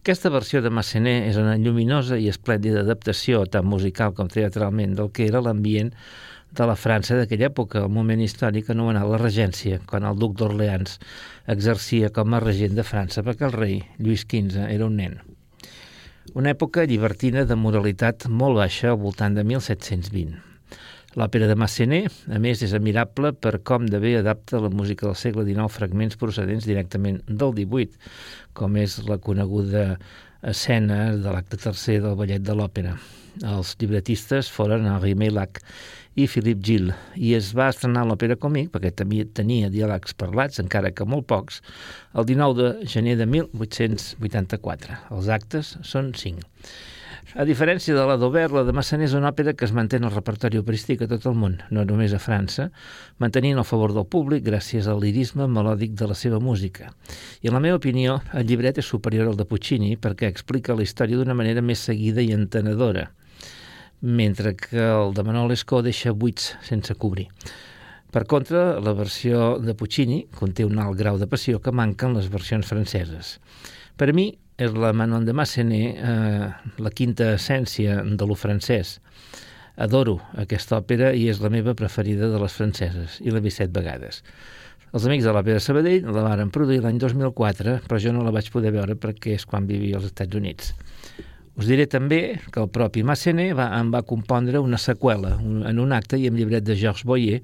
Aquesta 0.00 0.32
versió 0.32 0.62
de 0.64 0.72
Massenet 0.72 1.28
és 1.28 1.36
una 1.36 1.58
lluminosa 1.60 2.16
i 2.16 2.30
esplèndida 2.32 2.80
adaptació, 2.80 3.44
tant 3.44 3.68
musical 3.68 4.16
com 4.16 4.32
teatralment, 4.32 4.96
del 4.96 5.12
que 5.12 5.28
era 5.28 5.44
l'ambient 5.44 5.92
de 6.56 6.66
la 6.66 6.76
França 6.76 7.16
d'aquella 7.18 7.48
època, 7.50 7.84
el 7.84 7.92
moment 7.94 8.20
històric 8.20 8.70
anomenat 8.72 9.06
la 9.08 9.20
regència, 9.22 9.80
quan 9.86 10.06
el 10.08 10.18
duc 10.18 10.36
d'Orleans 10.38 10.98
exercia 11.54 12.10
com 12.14 12.34
a 12.34 12.42
regent 12.42 12.74
de 12.78 12.86
França 12.86 13.24
perquè 13.26 13.46
el 13.48 13.56
rei, 13.56 13.80
Lluís 13.98 14.26
XV, 14.26 14.66
era 14.66 14.86
un 14.86 14.98
nen. 14.98 15.18
Una 16.34 16.52
època 16.54 16.84
llibertina 16.86 17.46
de 17.46 17.56
moralitat 17.58 18.28
molt 18.28 18.58
baixa 18.60 18.92
al 18.92 19.00
voltant 19.02 19.34
de 19.34 19.44
1720. 19.46 20.38
L'òpera 21.18 21.48
de 21.50 21.56
Massenet, 21.58 22.14
a 22.30 22.38
més, 22.38 22.60
és 22.62 22.74
admirable 22.76 23.32
per 23.34 23.56
com 23.66 23.86
de 23.90 23.98
bé 23.98 24.12
adapta 24.18 24.60
la 24.62 24.70
música 24.70 25.08
del 25.08 25.16
segle 25.18 25.42
XIX 25.48 25.66
fragments 25.74 26.18
procedents 26.20 26.68
directament 26.70 27.18
del 27.26 27.54
XVIII, 27.56 27.96
com 28.54 28.78
és 28.78 29.00
la 29.08 29.18
coneguda 29.18 29.96
escena 30.46 31.16
de 31.16 31.32
l'acte 31.34 31.58
tercer 31.58 31.98
del 32.04 32.14
ballet 32.14 32.46
de 32.46 32.54
l'òpera. 32.54 32.94
Els 33.42 33.74
llibretistes 33.80 34.50
foren 34.54 34.86
Henri 34.86 35.16
Meilac 35.18 35.60
i 36.20 36.28
Philippe 36.28 36.60
Gilles, 36.66 36.96
i 37.16 37.32
es 37.38 37.50
va 37.56 37.70
estrenar 37.72 38.04
l'òpera 38.08 38.36
còmic, 38.40 38.70
perquè 38.74 38.92
també 38.96 39.24
tenia 39.38 39.70
diàlegs 39.72 40.16
parlats, 40.20 40.60
encara 40.62 40.92
que 40.92 41.06
molt 41.08 41.28
pocs, 41.30 41.60
el 42.12 42.28
19 42.28 42.56
de 42.60 42.88
gener 42.94 43.16
de 43.20 43.26
1884. 43.30 45.02
Els 45.16 45.30
actes 45.40 45.76
són 45.86 46.12
cinc. 46.20 46.44
A 47.38 47.44
diferència 47.46 47.94
de 47.94 48.02
la 48.08 48.16
d'Aubert, 48.18 48.50
la 48.56 48.64
de 48.66 48.72
Massanet 48.74 49.06
és 49.06 49.12
una 49.14 49.30
òpera 49.30 49.52
que 49.54 49.62
es 49.62 49.74
manté 49.76 50.00
en 50.00 50.08
el 50.08 50.10
repertori 50.10 50.58
operístic 50.58 51.04
a 51.04 51.08
tot 51.12 51.28
el 51.30 51.36
món, 51.38 51.60
no 51.70 51.84
només 51.86 52.10
a 52.16 52.18
França, 52.18 52.66
mantenint 53.22 53.60
el 53.62 53.68
favor 53.68 53.94
del 53.94 54.08
públic 54.10 54.42
gràcies 54.48 54.88
al 54.90 54.98
lirisme 55.04 55.46
melòdic 55.46 55.94
de 56.00 56.10
la 56.10 56.18
seva 56.18 56.40
música. 56.42 56.90
I 57.40 57.52
en 57.52 57.54
la 57.54 57.62
meva 57.62 57.78
opinió, 57.78 58.18
el 58.34 58.48
llibret 58.50 58.82
és 58.82 58.90
superior 58.90 59.30
al 59.30 59.38
de 59.38 59.46
Puccini 59.46 59.94
perquè 59.94 60.26
explica 60.26 60.74
la 60.74 60.82
història 60.82 61.20
d'una 61.20 61.38
manera 61.38 61.62
més 61.62 61.86
seguida 61.86 62.24
i 62.24 62.34
entenedora, 62.34 63.12
mentre 64.00 64.54
que 64.56 64.80
el 64.80 65.14
de 65.14 65.24
Manuel 65.24 65.52
Escó 65.52 65.82
deixa 65.82 66.12
buits 66.12 66.54
sense 66.66 66.94
cobrir. 66.94 67.28
Per 68.10 68.24
contra, 68.26 68.80
la 68.82 68.94
versió 68.98 69.58
de 69.62 69.74
Puccini 69.78 70.24
conté 70.34 70.64
un 70.66 70.80
alt 70.82 70.98
grau 70.98 71.18
de 71.18 71.28
passió 71.30 71.60
que 71.62 71.70
manquen 71.70 72.16
les 72.16 72.26
versions 72.32 72.66
franceses. 72.66 73.36
Per 73.94 74.10
mi, 74.16 74.32
és 74.60 74.74
la 74.74 74.90
Manon 74.92 75.24
de 75.24 75.32
Massenet, 75.36 76.00
eh, 76.00 76.48
la 76.82 76.90
quinta 76.90 77.34
essència 77.36 78.00
de 78.02 78.26
lo 78.26 78.34
francès. 78.34 78.98
Adoro 79.80 80.18
aquesta 80.42 80.80
òpera 80.80 81.14
i 81.16 81.28
és 81.32 81.38
la 81.40 81.52
meva 81.52 81.76
preferida 81.78 82.28
de 82.28 82.40
les 82.42 82.56
franceses, 82.56 83.20
i 83.24 83.30
l'he 83.30 83.40
vist 83.40 83.62
set 83.62 83.70
vegades. 83.72 84.24
Els 84.90 85.06
amics 85.06 85.22
de 85.24 85.32
l'Òpera 85.32 85.62
Sabadell 85.62 86.08
la 86.10 86.24
varen 86.26 86.50
produir 86.50 86.80
l'any 86.82 86.98
2004, 86.98 87.76
però 87.86 88.00
jo 88.02 88.12
no 88.12 88.24
la 88.26 88.32
vaig 88.34 88.50
poder 88.50 88.72
veure 88.74 88.98
perquè 88.98 89.36
és 89.38 89.46
quan 89.46 89.68
vivia 89.70 90.00
als 90.00 90.10
Estats 90.10 90.34
Units. 90.34 90.74
Us 91.58 91.66
diré 91.66 91.86
també 91.90 92.38
que 92.52 92.62
el 92.62 92.70
propi 92.70 93.02
Massenet 93.02 93.56
va, 93.58 93.66
en 93.80 93.90
va 93.90 94.04
compondre 94.06 94.60
una 94.62 94.78
seqüela 94.78 95.34
un, 95.42 95.64
en 95.66 95.82
un 95.82 95.92
acte 95.92 96.18
i 96.20 96.28
amb 96.30 96.38
llibret 96.38 96.64
de 96.64 96.76
Georges 96.78 97.04
Boyer, 97.08 97.40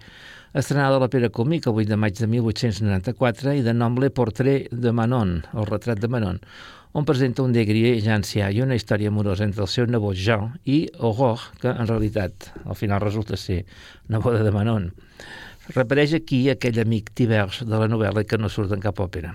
estrenada 0.56 0.96
a 0.96 1.02
l'Òpera 1.02 1.28
Còmic 1.34 1.66
el 1.66 1.82
8 1.82 1.90
de 1.90 1.98
maig 2.00 2.16
de 2.16 2.28
1894 2.30 3.56
i 3.58 3.64
de 3.66 3.74
nom 3.76 3.98
Le 4.00 4.12
Portrait 4.14 4.70
de 4.72 4.92
Manon, 4.94 5.40
el 5.52 5.68
retrat 5.68 6.00
de 6.00 6.08
Manon, 6.12 6.38
on 6.96 7.04
presenta 7.04 7.44
un 7.44 7.52
degrier 7.52 7.98
ja 8.00 8.14
ancià 8.16 8.48
i 8.48 8.62
una 8.64 8.78
història 8.78 9.10
amorosa 9.12 9.44
entre 9.44 9.66
el 9.66 9.68
seu 9.68 9.88
nebot 9.90 10.16
Jean 10.16 10.54
i 10.64 10.86
Aurore, 10.96 11.50
que 11.60 11.68
en 11.68 11.90
realitat 11.90 12.48
al 12.64 12.78
final 12.78 13.02
resulta 13.04 13.36
ser 13.36 13.64
neboda 14.08 14.40
de 14.46 14.54
Manon. 14.54 14.88
Repareix 15.74 16.14
aquí 16.16 16.46
aquell 16.48 16.78
amic 16.80 17.10
Tivers 17.18 17.64
de 17.66 17.82
la 17.82 17.90
novel·la 17.90 18.24
que 18.24 18.38
no 18.40 18.48
surt 18.48 18.72
en 18.72 18.80
cap 18.80 19.02
òpera. 19.02 19.34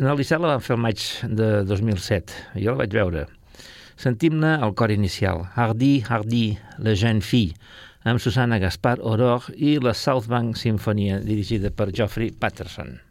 Analitzar 0.00 0.40
la 0.40 0.56
van 0.56 0.64
fer 0.64 0.74
el 0.74 0.82
maig 0.82 1.04
de 1.28 1.60
2007. 1.68 2.56
Jo 2.56 2.72
la 2.72 2.82
vaig 2.82 2.96
veure. 2.96 3.28
Sentim-ne 4.00 4.54
el 4.64 4.70
cor 4.72 4.94
inicial. 4.94 5.42
Hardy, 5.60 6.00
Hardy, 6.08 6.44
la 6.80 6.94
jeune 6.96 7.20
fille, 7.20 7.58
amb 8.08 8.22
Susana 8.24 8.56
Gaspar 8.62 8.96
Aurore 9.04 9.52
i 9.60 9.74
la 9.76 9.92
South 9.92 10.30
Bank 10.32 10.56
Sinfonia, 10.56 11.20
dirigida 11.20 11.68
per 11.68 11.90
Geoffrey 11.92 12.32
Patterson. 12.32 13.09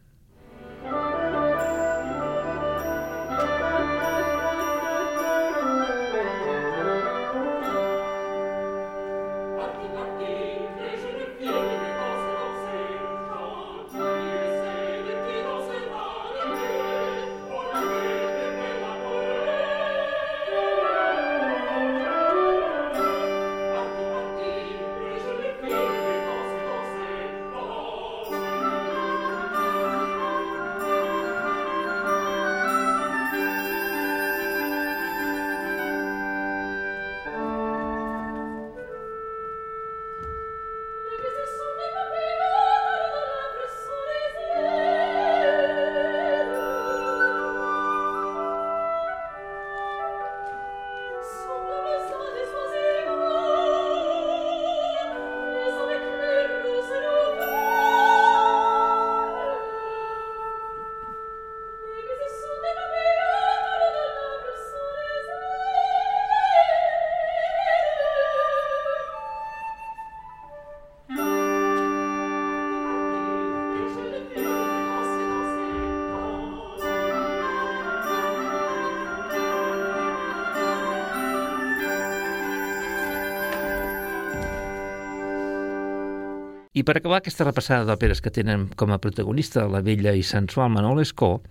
I 86.79 86.83
per 86.87 86.93
acabar 86.95 87.17
aquesta 87.19 87.43
repassada 87.43 87.83
d'òperes 87.89 88.21
que 88.23 88.31
tenen 88.31 88.61
com 88.79 88.93
a 88.95 88.97
protagonista 89.03 89.65
la 89.67 89.81
vella 89.83 90.13
i 90.15 90.21
sensual 90.23 90.69
Manon 90.71 90.95
Lescaut, 90.95 91.43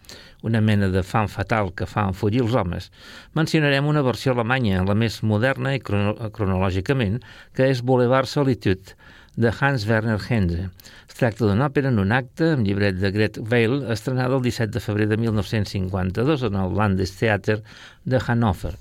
una 0.48 0.62
mena 0.64 0.88
de 0.88 1.02
fan 1.04 1.28
fatal 1.28 1.68
que 1.76 1.88
fa 1.90 2.06
enfugir 2.08 2.40
els 2.46 2.54
homes, 2.56 2.86
mencionarem 3.36 3.90
una 3.90 4.00
versió 4.06 4.32
alemanya, 4.32 4.86
la 4.88 4.96
més 4.96 5.18
moderna 5.20 5.74
i 5.76 5.82
crono 5.84 6.30
cronològicament, 6.32 7.18
que 7.52 7.68
és 7.68 7.84
Boulevard 7.84 8.30
Solitude, 8.30 8.96
de 9.38 9.52
Hans 9.60 9.86
Werner 9.86 10.18
Henze. 10.18 10.64
Es 11.06 11.14
tracta 11.14 11.46
d'una 11.46 11.68
òpera 11.70 11.92
en 11.92 12.00
un 12.02 12.10
acte 12.10 12.50
amb 12.56 12.66
llibret 12.66 12.96
de 12.98 13.12
Gret 13.14 13.36
Weil, 13.38 13.84
estrenada 13.94 14.34
el 14.34 14.42
17 14.42 14.72
de 14.74 14.82
febrer 14.82 15.06
de 15.06 15.16
1952 15.16 16.42
en 16.48 16.56
el 16.58 16.74
Landestheater 16.74 17.60
de 18.02 18.18
Hannover. 18.18 18.74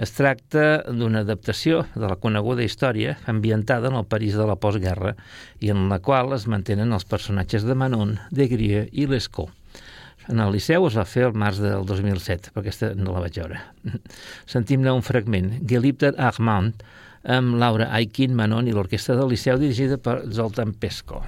Es 0.00 0.14
tracta 0.16 0.64
d'una 0.88 1.20
adaptació 1.26 1.82
de 1.92 2.06
la 2.08 2.16
coneguda 2.16 2.64
història 2.64 3.18
ambientada 3.28 3.92
en 3.92 3.98
el 4.00 4.08
París 4.08 4.40
de 4.40 4.46
la 4.48 4.56
postguerra 4.56 5.12
i 5.60 5.68
en 5.74 5.90
la 5.92 6.00
qual 6.00 6.32
es 6.32 6.48
mantenen 6.48 6.96
els 6.96 7.04
personatges 7.04 7.68
de 7.68 7.76
Manon, 7.76 8.16
de 8.32 8.48
Grie 8.48 8.86
i 8.92 9.04
Lescaut. 9.04 9.52
En 10.32 10.40
el 10.40 10.52
Liceu 10.54 10.86
es 10.88 10.96
va 10.96 11.04
fer 11.08 11.26
el 11.28 11.36
març 11.36 11.60
del 11.60 11.84
2007, 11.84 12.54
però 12.54 12.64
aquesta 12.64 12.94
no 12.96 13.12
la 13.12 13.24
vaig 13.26 13.36
veure. 13.36 13.60
Sentim-ne 14.52 14.96
un 14.96 15.04
fragment. 15.04 15.58
Geliebter 15.68 16.14
Armand, 16.16 16.84
amb 17.24 17.58
Laura 17.60 17.90
Aikin, 17.96 18.34
Manon 18.36 18.68
i 18.68 18.74
l'Orquestra 18.76 19.16
del 19.18 19.32
Liceu 19.34 19.60
dirigida 19.60 19.98
per 20.00 20.22
Zoltan 20.32 20.72
Pesco. 20.78 21.24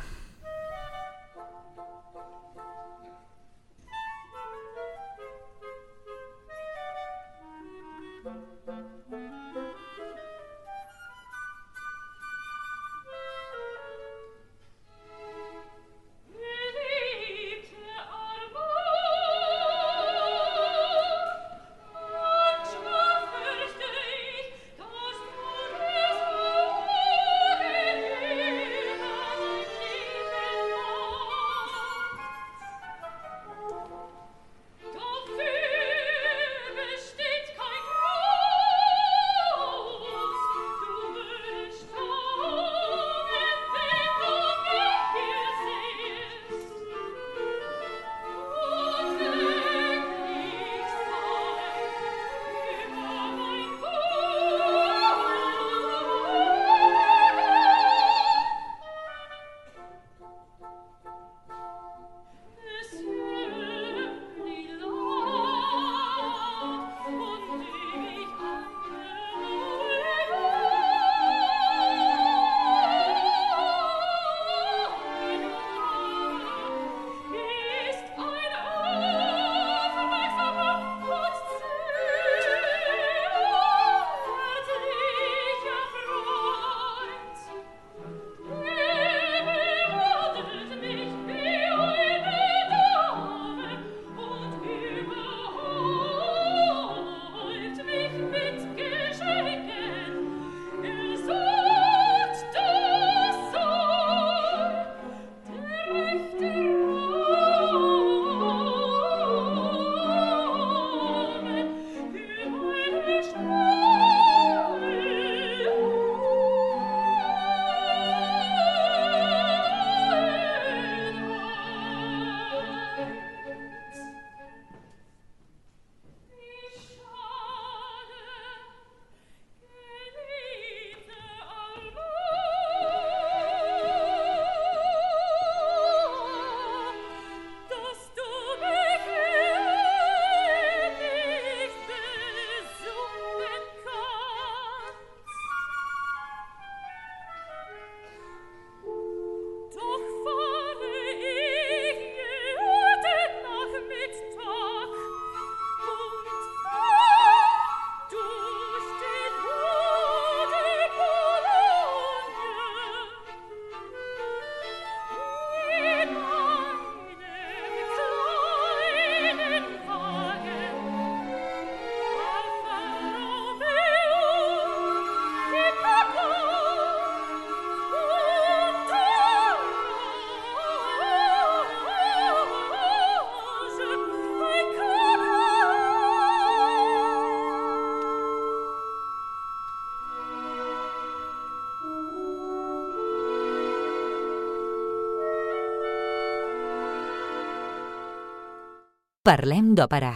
Parlem 199.22 199.68
d'òpera, 199.78 200.08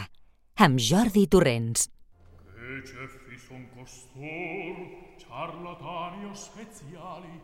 amb 0.66 0.80
Jordi 0.82 1.28
Torrents. 1.30 1.84
Che 1.86 2.80
ceffi 2.88 3.38
son 3.38 3.68
costor, 3.70 4.80
ciarlatani 5.22 6.24
o 6.26 6.34
speziali. 6.34 7.40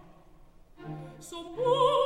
Son 1.21 1.55
musici 1.55 2.02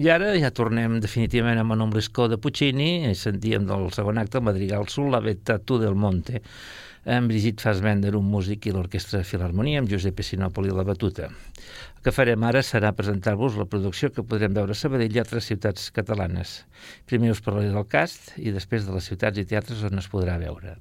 I 0.00 0.06
ara 0.08 0.30
ja 0.40 0.48
tornem 0.48 0.94
definitivament 1.04 1.58
amb 1.60 1.74
el 1.74 1.82
Lescó 1.92 2.24
de 2.30 2.38
Puccini 2.40 3.10
sentíem 3.12 3.66
del 3.68 3.90
segon 3.92 4.16
acte 4.16 4.40
madrigal 4.40 4.86
Sul 4.88 5.10
la 5.12 5.18
vetta 5.20 5.58
tu 5.58 5.76
del 5.76 5.92
Monte 5.92 6.40
amb 7.04 7.28
Brigitte 7.28 7.60
Fassbender, 7.60 8.14
un 8.16 8.24
músic, 8.24 8.64
i 8.64 8.72
l'Orquestra 8.72 9.20
Filharmonia, 9.24 9.82
amb 9.82 9.90
Giuseppe 9.90 10.24
Sinopoli 10.24 10.72
la 10.72 10.86
batuta. 10.88 11.28
El 11.28 12.00
que 12.06 12.14
farem 12.16 12.44
ara 12.48 12.62
serà 12.64 12.94
presentar-vos 12.96 13.58
la 13.60 13.68
producció 13.68 14.08
que 14.12 14.24
podrem 14.24 14.56
veure 14.56 14.72
a 14.72 14.78
Sabadell 14.78 15.16
i 15.16 15.20
altres 15.20 15.50
ciutats 15.52 15.90
catalanes. 15.92 16.62
Primer 17.04 17.34
us 17.34 17.44
parlaré 17.44 17.68
del 17.68 17.88
cast 17.88 18.32
i 18.38 18.56
després 18.56 18.88
de 18.88 18.96
les 18.96 19.12
ciutats 19.12 19.40
i 19.40 19.44
teatres 19.52 19.84
on 19.84 20.00
es 20.00 20.08
podrà 20.08 20.38
veure. 20.40 20.78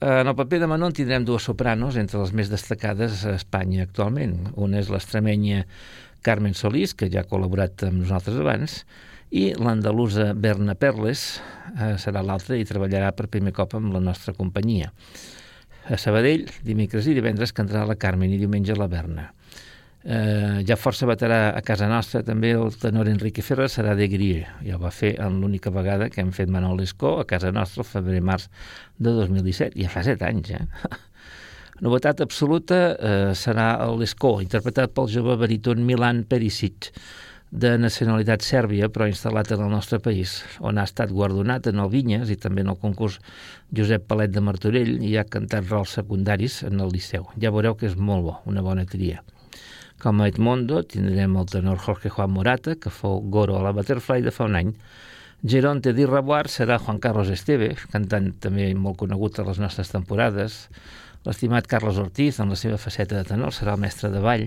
En 0.00 0.30
el 0.30 0.36
paper 0.38 0.60
de 0.62 0.66
Manon 0.70 0.92
tindrem 0.94 1.24
dues 1.26 1.44
sopranos 1.48 1.96
entre 1.98 2.20
les 2.20 2.32
més 2.32 2.48
destacades 2.52 3.24
a 3.26 3.32
Espanya 3.34 3.82
actualment. 3.82 4.36
Una 4.54 4.78
és 4.78 4.92
l'extremenya 4.92 5.64
Carmen 6.28 6.52
Solís, 6.52 6.92
que 6.92 7.08
ja 7.08 7.22
ha 7.24 7.28
col·laborat 7.28 7.86
amb 7.88 8.02
nosaltres 8.02 8.36
abans, 8.42 8.82
i 9.32 9.48
l'andalusa 9.56 10.34
Berna 10.36 10.74
Perles 10.76 11.22
eh, 11.72 11.96
serà 12.00 12.20
l'altra 12.24 12.56
i 12.56 12.66
treballarà 12.68 13.14
per 13.16 13.30
primer 13.32 13.54
cop 13.56 13.78
amb 13.78 13.94
la 13.96 14.02
nostra 14.04 14.34
companyia. 14.36 14.92
A 15.88 15.96
Sabadell, 15.96 16.44
dimecres 16.64 17.08
i 17.08 17.16
divendres 17.16 17.54
cantarà 17.56 17.86
la 17.88 17.96
Carmen 17.96 18.32
i 18.32 18.40
diumenge 18.40 18.76
la 18.76 18.90
Berna. 18.92 19.30
Eh, 20.04 20.60
ja 20.68 20.76
força 20.76 21.08
baterà 21.08 21.40
a 21.56 21.64
casa 21.64 21.88
nostra 21.88 22.22
també 22.24 22.52
el 22.56 22.76
tenor 22.80 23.08
Enrique 23.08 23.42
Ferrer 23.44 23.70
serà 23.72 23.96
de 23.96 24.06
Grier. 24.12 24.44
Ja 24.68 24.76
ho 24.76 24.84
va 24.84 24.92
fer 24.94 25.14
en 25.24 25.40
l'única 25.40 25.72
vegada 25.74 26.08
que 26.12 26.20
hem 26.20 26.32
fet 26.36 26.52
Manol 26.52 26.84
Escó 26.84 27.18
a 27.22 27.26
casa 27.28 27.52
nostra 27.56 27.84
el 27.84 27.88
febrer-març 27.88 28.50
de 29.00 29.16
2017. 29.16 29.80
Ja 29.80 29.92
fa 29.92 30.04
set 30.04 30.24
anys, 30.28 30.52
eh? 30.60 30.64
Novetat 31.78 32.20
absoluta 32.24 32.78
eh, 32.90 33.32
serà 33.38 33.70
l'Escó, 33.94 34.40
interpretat 34.42 34.90
pel 34.96 35.06
jove 35.12 35.36
baríton 35.38 35.84
Milan 35.86 36.24
Perisic, 36.26 36.90
de 37.50 37.70
nacionalitat 37.80 38.42
sèrbia, 38.44 38.90
però 38.92 39.06
instal·lat 39.08 39.54
en 39.54 39.62
el 39.64 39.70
nostre 39.72 40.00
país, 40.04 40.42
on 40.58 40.76
ha 40.76 40.84
estat 40.84 41.14
guardonat 41.14 41.70
en 41.70 41.78
el 41.80 41.88
Vinyes 41.92 42.28
i 42.34 42.36
també 42.36 42.64
en 42.64 42.74
el 42.74 42.80
concurs 42.82 43.20
Josep 43.74 44.04
Palet 44.10 44.34
de 44.34 44.42
Martorell 44.44 44.98
i 45.06 45.14
ha 45.16 45.24
cantat 45.24 45.70
rols 45.70 45.94
secundaris 45.96 46.60
en 46.66 46.82
el 46.82 46.92
Liceu. 46.92 47.30
Ja 47.40 47.54
veureu 47.54 47.78
que 47.78 47.88
és 47.88 47.96
molt 47.96 48.26
bo, 48.26 48.36
una 48.50 48.64
bona 48.66 48.84
tria. 48.84 49.22
Com 50.02 50.20
a 50.20 50.28
Edmondo 50.28 50.82
tindrem 50.82 51.38
el 51.38 51.48
tenor 51.50 51.78
Jorge 51.82 52.10
Juan 52.10 52.34
Morata, 52.34 52.74
que 52.74 52.90
fou 52.90 53.22
Goro 53.30 53.56
a 53.56 53.64
la 53.64 53.72
Butterfly 53.74 54.26
de 54.26 54.34
fa 54.34 54.50
un 54.50 54.58
any. 54.58 54.74
Geronte 55.46 55.94
di 55.94 56.04
Raboar 56.06 56.50
serà 56.50 56.76
Juan 56.82 56.98
Carlos 56.98 57.30
Esteve, 57.30 57.76
cantant 57.90 58.32
també 58.42 58.72
molt 58.74 58.98
conegut 58.98 59.38
a 59.38 59.46
les 59.46 59.58
nostres 59.62 59.90
temporades. 59.94 60.66
L'estimat 61.28 61.66
Carlos 61.68 61.98
Ortiz, 62.00 62.38
en 62.40 62.48
la 62.48 62.56
seva 62.56 62.78
faceta 62.80 63.18
de 63.18 63.28
tenor, 63.28 63.52
serà 63.52 63.74
el 63.76 63.82
mestre 63.82 64.08
de 64.08 64.20
ball. 64.24 64.46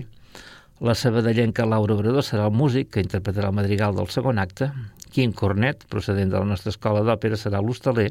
La 0.82 0.96
sabadellenca 0.98 1.62
Laura 1.62 1.94
Obrador 1.94 2.24
serà 2.26 2.48
el 2.48 2.56
músic 2.58 2.88
que 2.96 3.04
interpretarà 3.04 3.52
el 3.52 3.54
madrigal 3.54 3.94
del 3.94 4.10
segon 4.10 4.40
acte. 4.42 4.66
Quim 5.14 5.30
Cornet, 5.38 5.84
procedent 5.92 6.32
de 6.32 6.40
la 6.40 6.48
nostra 6.48 6.72
escola 6.74 7.04
d'òpera, 7.06 7.38
serà 7.38 7.60
l'hostaler. 7.62 8.08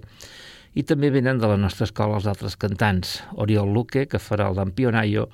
I 0.79 0.85
també 0.87 1.11
venen 1.11 1.41
de 1.43 1.51
la 1.51 1.59
nostra 1.59 1.89
escola 1.89 2.15
els 2.21 2.29
altres 2.31 2.55
cantants. 2.55 3.17
Oriol 3.43 3.75
Luque, 3.75 4.05
que 4.07 4.23
farà 4.23 4.47
el 4.47 4.55
Lampionaio, 4.61 5.27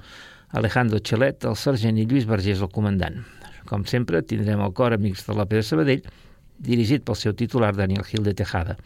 Alejandro 0.57 0.97
Chelet, 0.97 1.45
el 1.45 1.61
sergent 1.61 2.01
i 2.01 2.07
Lluís 2.09 2.25
Vergés, 2.25 2.65
el 2.65 2.73
comandant. 2.73 3.21
Com 3.69 3.85
sempre, 3.85 4.25
tindrem 4.25 4.65
el 4.65 4.73
cor 4.73 4.97
Amics 4.97 5.29
de 5.29 5.37
l'Òpera 5.37 5.61
Sabadell, 5.61 6.09
dirigit 6.57 7.05
pel 7.05 7.21
seu 7.21 7.37
titular 7.37 7.75
Daniel 7.77 8.07
Gil 8.09 8.25
de 8.25 8.33
Tejada 8.33 8.79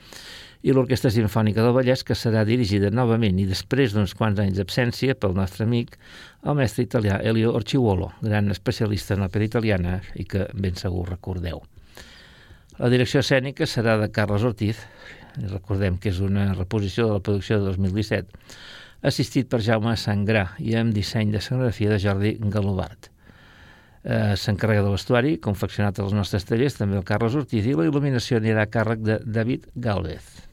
i 0.61 0.73
l'Orquestra 0.73 1.09
Sinfònica 1.09 1.63
del 1.65 1.73
Vallès, 1.73 2.03
que 2.05 2.15
serà 2.17 2.43
dirigida 2.45 2.91
novament 2.93 3.39
i 3.41 3.47
després 3.49 3.95
d'uns 3.95 4.13
quants 4.17 4.39
anys 4.43 4.59
d'absència 4.59 5.15
pel 5.17 5.33
nostre 5.37 5.65
amic, 5.65 5.95
el 6.45 6.57
mestre 6.59 6.85
italià 6.85 7.17
Elio 7.25 7.55
Orciuolo, 7.57 8.11
gran 8.21 8.53
especialista 8.53 9.17
en 9.17 9.25
òpera 9.25 9.47
italiana 9.47 9.99
i 10.13 10.27
que 10.29 10.45
ben 10.53 10.77
segur 10.77 11.07
recordeu. 11.09 11.63
La 12.77 12.89
direcció 12.93 13.23
escènica 13.25 13.65
serà 13.69 13.97
de 14.01 14.11
Carles 14.13 14.45
Ortiz, 14.45 14.83
recordem 15.49 15.97
que 16.01 16.11
és 16.13 16.21
una 16.21 16.51
reposició 16.53 17.07
de 17.07 17.17
la 17.17 17.25
producció 17.25 17.57
de 17.59 17.73
2017, 17.73 18.37
assistit 19.01 19.49
per 19.49 19.63
Jaume 19.65 19.95
Sangrà 19.97 20.51
i 20.61 20.75
amb 20.77 20.93
disseny 20.93 21.33
de 21.33 21.41
escenografia 21.41 21.89
de 21.89 21.99
Jordi 22.01 22.35
Galobart. 22.53 23.09
Eh, 24.03 24.35
S'encarrega 24.37 24.85
de 24.85 24.93
vestuari, 24.93 25.35
confeccionat 25.41 25.99
als 26.01 26.13
nostres 26.13 26.45
tallers, 26.45 26.77
també 26.77 26.97
el 26.97 27.05
Carles 27.05 27.37
Ortiz, 27.37 27.65
i 27.65 27.75
la 27.77 27.89
il·luminació 27.89 28.41
anirà 28.41 28.65
a 28.65 28.71
càrrec 28.77 29.05
de 29.05 29.19
David 29.25 29.69
Galvez. 29.75 30.50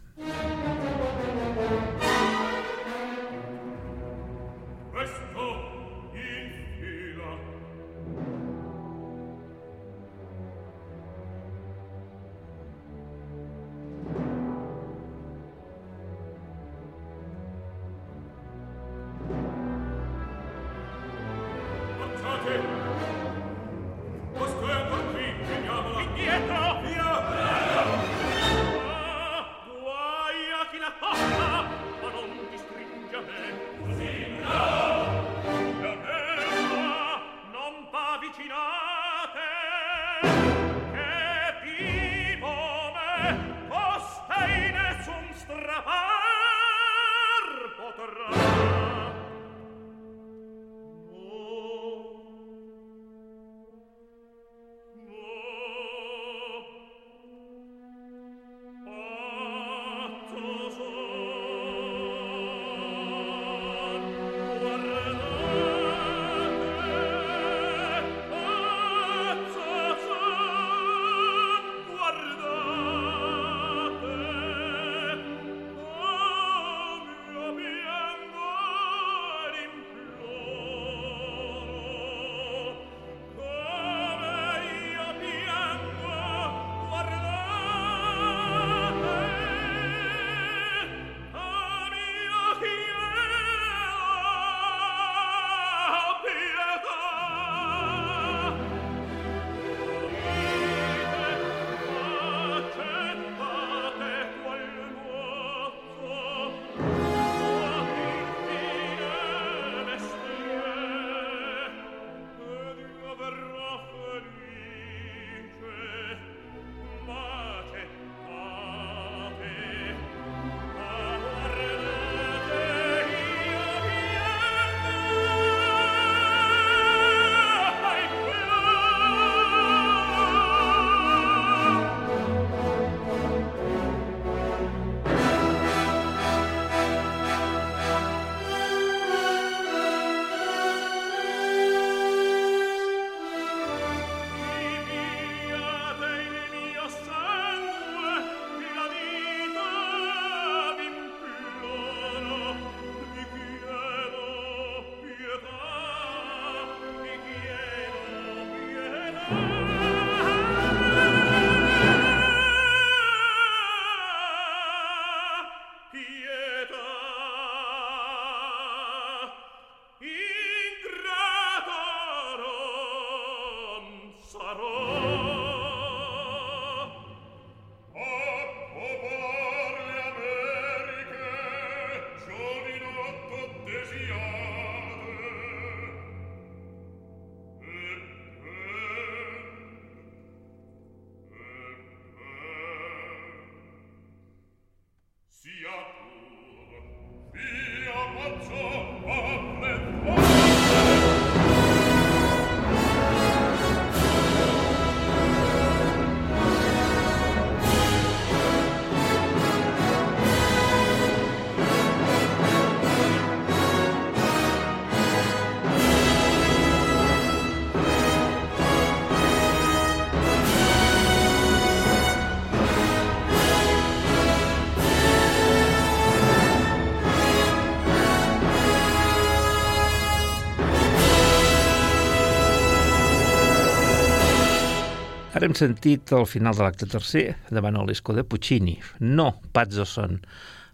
Ara 235.39 235.47
hem 235.47 235.55
sentit 235.55 236.11
al 236.17 236.25
final 236.27 236.57
de 236.59 236.65
l'acte 236.65 236.87
tercer 236.91 237.37
de 237.55 237.61
Manolesco 237.63 238.11
de 238.11 238.25
Puccini, 238.27 238.73
no 238.99 239.29
Pazzo 239.55 239.85
Son, 239.87 240.17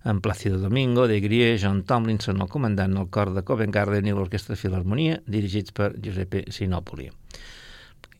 en 0.08 0.20
Plácido 0.24 0.56
Domingo, 0.56 1.04
de 1.06 1.18
Grier, 1.20 1.58
John 1.60 1.82
Tomlinson, 1.84 2.40
el 2.40 2.48
comandant, 2.48 2.94
el 2.96 3.10
cor 3.12 3.34
de 3.34 3.42
Covent 3.44 3.74
Garden 3.74 4.08
i 4.08 4.14
l'Orquestra 4.16 4.56
Filharmonia, 4.56 5.18
dirigits 5.28 5.74
per 5.76 5.90
Giuseppe 6.00 6.46
Sinopoli. 6.48 7.10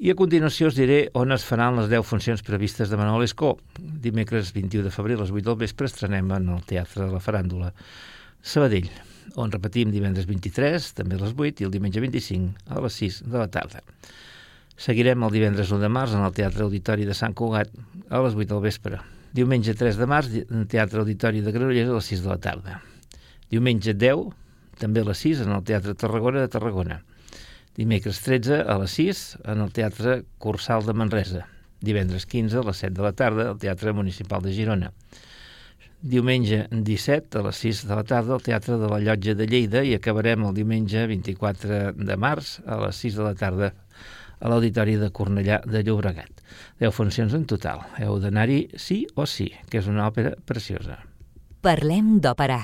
I 0.05 0.13
a 0.13 0.17
continuació 0.19 0.69
us 0.69 0.77
diré 0.77 0.99
on 1.17 1.33
es 1.33 1.49
faran 1.49 1.81
les 1.81 1.89
10 1.89 2.05
funcions 2.11 2.45
previstes 2.45 2.93
de 2.93 3.01
Manuel 3.01 3.25
Escó. 3.25 3.55
Dimecres 3.79 4.53
21 4.53 4.85
de 4.85 4.93
febrer 4.93 5.17
a 5.17 5.23
les 5.23 5.33
8 5.33 5.47
del 5.49 5.59
vespre 5.65 5.89
estrenem 5.89 6.29
en 6.37 6.53
el 6.59 6.69
Teatre 6.69 7.07
de 7.07 7.15
la 7.15 7.23
Faràndula 7.25 7.73
Sabadell, 8.45 8.93
on 9.41 9.57
repetim 9.57 9.97
divendres 9.97 10.29
23, 10.29 10.93
també 11.01 11.17
a 11.17 11.25
les 11.25 11.33
8, 11.33 11.65
i 11.65 11.71
el 11.71 11.73
diumenge 11.73 12.05
25 12.05 12.69
a 12.69 12.85
les 12.85 13.01
6 13.01 13.23
de 13.33 13.41
la 13.41 13.49
tarda. 13.49 13.81
Seguirem 14.77 15.23
el 15.23 15.33
divendres 15.35 15.71
1 15.71 15.81
de 15.83 15.91
març 15.93 16.17
en 16.17 16.25
el 16.27 16.35
Teatre 16.35 16.65
Auditori 16.67 17.07
de 17.07 17.15
Sant 17.15 17.35
Cugat 17.35 17.71
a 18.11 18.23
les 18.25 18.35
8 18.35 18.49
del 18.51 18.63
vespre. 18.65 19.01
Diumenge 19.35 19.75
3 19.75 19.99
de 19.99 20.07
març 20.11 20.39
en 20.45 20.67
Teatre 20.71 21.03
Auditori 21.03 21.43
de 21.43 21.55
Granollers 21.55 21.91
a 21.91 21.99
les 21.99 22.13
6 22.13 22.23
de 22.27 22.33
la 22.33 22.39
tarda. 22.43 22.81
Diumenge 23.51 23.95
10, 23.95 24.31
també 24.81 25.03
a 25.03 25.11
les 25.11 25.27
6, 25.27 25.45
en 25.47 25.55
el 25.59 25.67
Teatre 25.67 25.95
Tarragona 25.99 26.43
de 26.43 26.51
Tarragona 26.51 27.03
dimecres 27.75 28.21
13 28.23 28.63
a 28.63 28.79
les 28.79 28.95
6 28.95 29.23
en 29.45 29.61
el 29.61 29.73
Teatre 29.73 30.23
Cursal 30.39 30.87
de 30.87 30.95
Manresa, 30.95 31.47
divendres 31.81 32.27
15 32.27 32.63
a 32.63 32.67
les 32.69 32.83
7 32.85 32.95
de 32.95 33.03
la 33.03 33.13
tarda 33.13 33.49
al 33.51 33.59
Teatre 33.59 33.93
Municipal 33.93 34.43
de 34.43 34.55
Girona, 34.55 34.93
diumenge 36.01 36.67
17 36.71 37.41
a 37.41 37.43
les 37.49 37.63
6 37.65 37.87
de 37.89 37.97
la 37.99 38.05
tarda 38.05 38.37
al 38.37 38.45
Teatre 38.47 38.79
de 38.79 38.91
la 38.91 39.01
Llotja 39.03 39.35
de 39.35 39.49
Lleida 39.51 39.83
i 39.83 39.95
acabarem 39.97 40.47
el 40.47 40.55
diumenge 40.55 41.07
24 41.11 41.95
de 41.99 42.17
març 42.21 42.61
a 42.67 42.79
les 42.85 43.03
6 43.03 43.19
de 43.19 43.27
la 43.27 43.35
tarda 43.35 43.73
a 44.41 44.51
l'Auditori 44.51 44.97
de 45.01 45.11
Cornellà 45.15 45.61
de 45.67 45.85
Llobregat. 45.85 46.43
10 46.81 46.95
funcions 46.95 47.35
en 47.35 47.47
total. 47.51 47.85
Heu 47.99 48.19
d'anar-hi 48.23 48.67
sí 48.77 49.05
o 49.15 49.27
sí, 49.27 49.51
que 49.71 49.81
és 49.83 49.91
una 49.91 50.09
òpera 50.09 50.35
preciosa. 50.47 51.01
Parlem 51.65 52.19
d'òpera. 52.21 52.61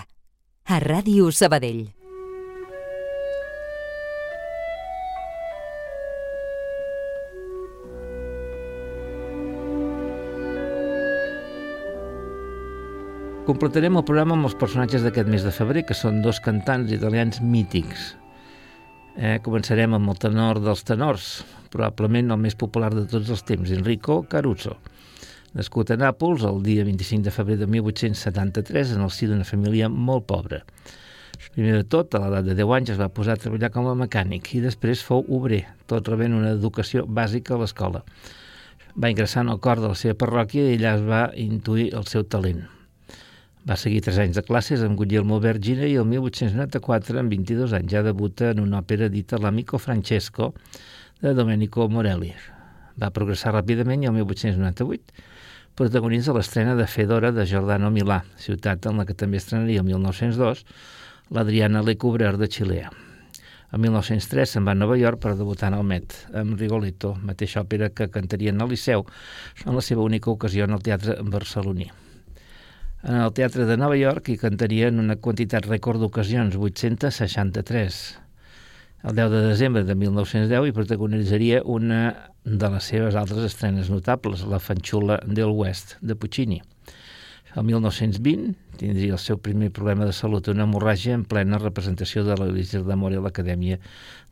A 0.70 0.78
Ràdio 0.82 1.30
Sabadell. 1.32 1.88
Completarem 13.50 13.96
el 13.98 14.04
programa 14.06 14.36
amb 14.36 14.46
els 14.46 14.54
personatges 14.54 15.02
d'aquest 15.02 15.26
mes 15.32 15.42
de 15.42 15.50
febrer, 15.50 15.82
que 15.82 15.96
són 15.96 16.20
dos 16.22 16.38
cantants 16.44 16.92
italians 16.94 17.40
mítics. 17.42 18.12
Eh, 19.16 19.40
començarem 19.42 19.96
amb 19.96 20.12
el 20.12 20.20
tenor 20.22 20.60
dels 20.62 20.84
tenors, 20.86 21.30
probablement 21.70 22.34
el 22.34 22.40
més 22.42 22.56
popular 22.58 22.90
de 22.94 23.06
tots 23.10 23.30
els 23.30 23.44
temps, 23.46 23.70
Enrico 23.74 24.22
Caruso. 24.30 24.76
Nascut 25.54 25.90
a 25.90 25.96
Nàpols 25.98 26.44
el 26.46 26.60
dia 26.62 26.84
25 26.86 27.26
de 27.26 27.34
febrer 27.34 27.56
de 27.58 27.66
1873 27.66 28.94
en 28.94 29.06
el 29.06 29.10
si 29.10 29.26
d'una 29.26 29.46
família 29.46 29.88
molt 29.90 30.28
pobra. 30.30 30.60
Primer 31.54 31.80
de 31.80 31.86
tot, 31.88 32.14
a 32.14 32.20
l'edat 32.22 32.46
de 32.46 32.54
10 32.58 32.74
anys 32.76 32.92
es 32.94 33.00
va 33.00 33.08
posar 33.10 33.34
a 33.34 33.40
treballar 33.40 33.72
com 33.74 33.88
a 33.90 33.96
mecànic 33.98 34.52
i 34.54 34.60
després 34.62 35.02
fou 35.02 35.24
obrer, 35.34 35.64
tot 35.90 36.06
rebent 36.12 36.36
una 36.36 36.52
educació 36.54 37.06
bàsica 37.06 37.56
a 37.56 37.62
l'escola. 37.62 38.04
Va 38.94 39.10
ingressar 39.10 39.46
en 39.46 39.54
el 39.54 39.62
cor 39.64 39.80
de 39.82 39.90
la 39.90 39.98
seva 39.98 40.18
parròquia 40.20 40.68
i 40.68 40.76
allà 40.76 40.94
es 40.98 41.02
va 41.06 41.22
intuir 41.34 41.88
el 41.96 42.06
seu 42.10 42.26
talent. 42.28 42.62
Va 43.68 43.76
seguir 43.76 44.00
tres 44.04 44.20
anys 44.22 44.38
de 44.38 44.44
classes 44.46 44.84
amb 44.84 44.96
Guglielmo 44.96 45.40
Vergine 45.42 45.88
i 45.90 45.98
el 46.00 46.06
1894, 46.08 47.18
amb 47.20 47.34
22 47.34 47.74
anys, 47.76 47.90
ja 47.92 48.04
debuta 48.06 48.54
en 48.54 48.62
una 48.62 48.80
òpera 48.80 49.10
dita 49.12 49.40
L'Amico 49.40 49.78
Francesco, 49.82 50.52
de 51.20 51.34
Domenico 51.34 51.88
Morelli. 51.88 52.32
Va 53.00 53.12
progressar 53.14 53.54
ràpidament 53.54 54.02
i 54.04 54.10
el 54.10 54.16
1898 54.16 55.28
protagonitza 55.78 56.34
l'estrena 56.36 56.74
de 56.76 56.86
Fedora 56.90 57.30
de 57.32 57.46
Giordano 57.48 57.88
Milà, 57.94 58.20
ciutat 58.36 58.84
en 58.90 58.98
la 59.00 59.06
que 59.08 59.16
també 59.16 59.38
estrenaria 59.40 59.80
el 59.80 59.86
1902 59.88 60.64
l'Adriana 61.30 61.84
Lecouvreur 61.86 62.36
de 62.36 62.50
Xilea. 62.50 62.90
El 63.70 63.84
1903 63.84 64.56
se'n 64.56 64.66
va 64.66 64.74
a 64.74 64.80
Nova 64.80 64.98
York 64.98 65.22
per 65.22 65.36
debutar 65.38 65.70
en 65.70 65.78
el 65.78 65.86
Met, 65.86 66.16
amb 66.34 66.58
Rigoletto, 66.58 67.14
mateixa 67.22 67.62
òpera 67.62 67.92
que 67.94 68.10
cantarien 68.10 68.60
al 68.60 68.72
Liceu, 68.74 69.06
en 69.64 69.76
la 69.78 69.84
seva 69.86 70.02
única 70.02 70.32
ocasió 70.34 70.66
en 70.66 70.74
el 70.76 70.82
teatre 70.82 71.20
barceloní 71.22 71.90
en 73.02 73.14
el 73.14 73.32
Teatre 73.32 73.64
de 73.64 73.76
Nova 73.80 73.96
York 73.96 74.28
i 74.28 74.36
cantaria 74.36 74.90
en 74.90 75.00
una 75.00 75.16
quantitat 75.16 75.64
rècord 75.64 76.02
d'ocasions, 76.02 76.56
863. 76.56 78.00
El 79.02 79.14
10 79.16 79.30
de 79.30 79.40
desembre 79.48 79.80
de 79.88 79.94
1910 79.96 80.66
i 80.68 80.74
protagonitzaria 80.76 81.62
una 81.64 82.30
de 82.44 82.68
les 82.68 82.84
seves 82.84 83.14
altres 83.16 83.46
estrenes 83.46 83.88
notables, 83.88 84.42
la 84.44 84.58
Fanxula 84.60 85.16
del 85.24 85.54
West, 85.56 85.94
de 86.02 86.16
Puccini. 86.20 86.58
El 87.56 87.64
1920 87.64 88.76
tindria 88.76 89.16
el 89.16 89.22
seu 89.22 89.40
primer 89.40 89.70
problema 89.72 90.04
de 90.04 90.12
salut, 90.12 90.52
una 90.52 90.66
hemorràgia 90.68 91.16
en 91.16 91.24
plena 91.24 91.56
representació 91.62 92.26
de 92.28 92.36
l'Elisir 92.36 92.82
d'Amor 92.84 93.16
a 93.16 93.24
l'Acadèmia 93.24 93.80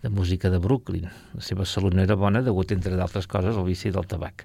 de 0.04 0.12
Música 0.12 0.52
de 0.52 0.60
Brooklyn. 0.60 1.08
La 1.32 1.40
seva 1.48 1.64
salut 1.64 1.96
no 1.96 2.04
era 2.04 2.20
bona 2.20 2.44
degut, 2.44 2.76
entre 2.76 2.92
d'altres 3.00 3.26
coses, 3.26 3.56
al 3.56 3.64
vici 3.64 3.88
del 3.88 4.04
tabac. 4.04 4.44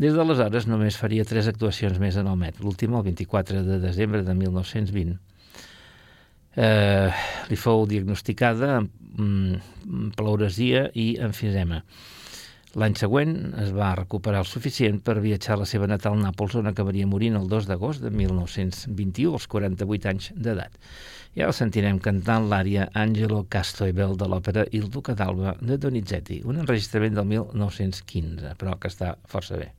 Des 0.00 0.16
d'aleshores 0.16 0.64
només 0.64 0.96
faria 0.96 1.28
tres 1.28 1.52
actuacions 1.52 2.00
més 2.00 2.16
en 2.16 2.32
el 2.32 2.40
Met, 2.40 2.64
l'última 2.64 3.04
el 3.04 3.10
24 3.12 3.66
de 3.68 3.80
desembre 3.84 4.24
de 4.24 4.32
1920. 4.32 5.18
Eh, 6.56 7.10
li 7.52 7.56
fou 7.60 7.84
diagnosticada 7.84 8.78
amb 8.78 9.05
pleuresia 10.16 10.88
i 10.94 11.16
enfisema. 11.22 11.82
L'any 12.76 12.92
següent 13.00 13.30
es 13.62 13.70
va 13.72 13.94
recuperar 13.96 14.42
el 14.44 14.48
suficient 14.50 14.98
per 15.04 15.14
viatjar 15.24 15.54
a 15.54 15.60
la 15.62 15.68
seva 15.68 15.86
natal 15.88 16.18
Nàpols, 16.20 16.58
on 16.60 16.68
acabaria 16.68 17.08
morint 17.08 17.38
el 17.38 17.46
2 17.48 17.70
d'agost 17.70 18.04
de 18.04 18.10
1921, 18.12 19.32
als 19.38 19.46
48 19.48 20.10
anys 20.10 20.28
d'edat. 20.36 20.76
I 21.36 21.46
ara 21.46 21.56
sentirem 21.56 22.02
cantant 22.04 22.50
l'ària 22.50 22.90
Angelo 22.92 23.46
Casto 23.48 23.88
Bell 23.96 24.18
de 24.20 24.28
l'òpera 24.28 24.66
Il 24.76 24.90
Duca 24.92 25.16
d'Alba 25.16 25.56
de 25.62 25.80
Donizetti, 25.80 26.42
un 26.44 26.60
enregistrament 26.60 27.16
del 27.16 27.32
1915, 27.32 28.52
però 28.60 28.76
que 28.76 28.92
està 28.92 29.14
força 29.24 29.56
bé. 29.56 29.72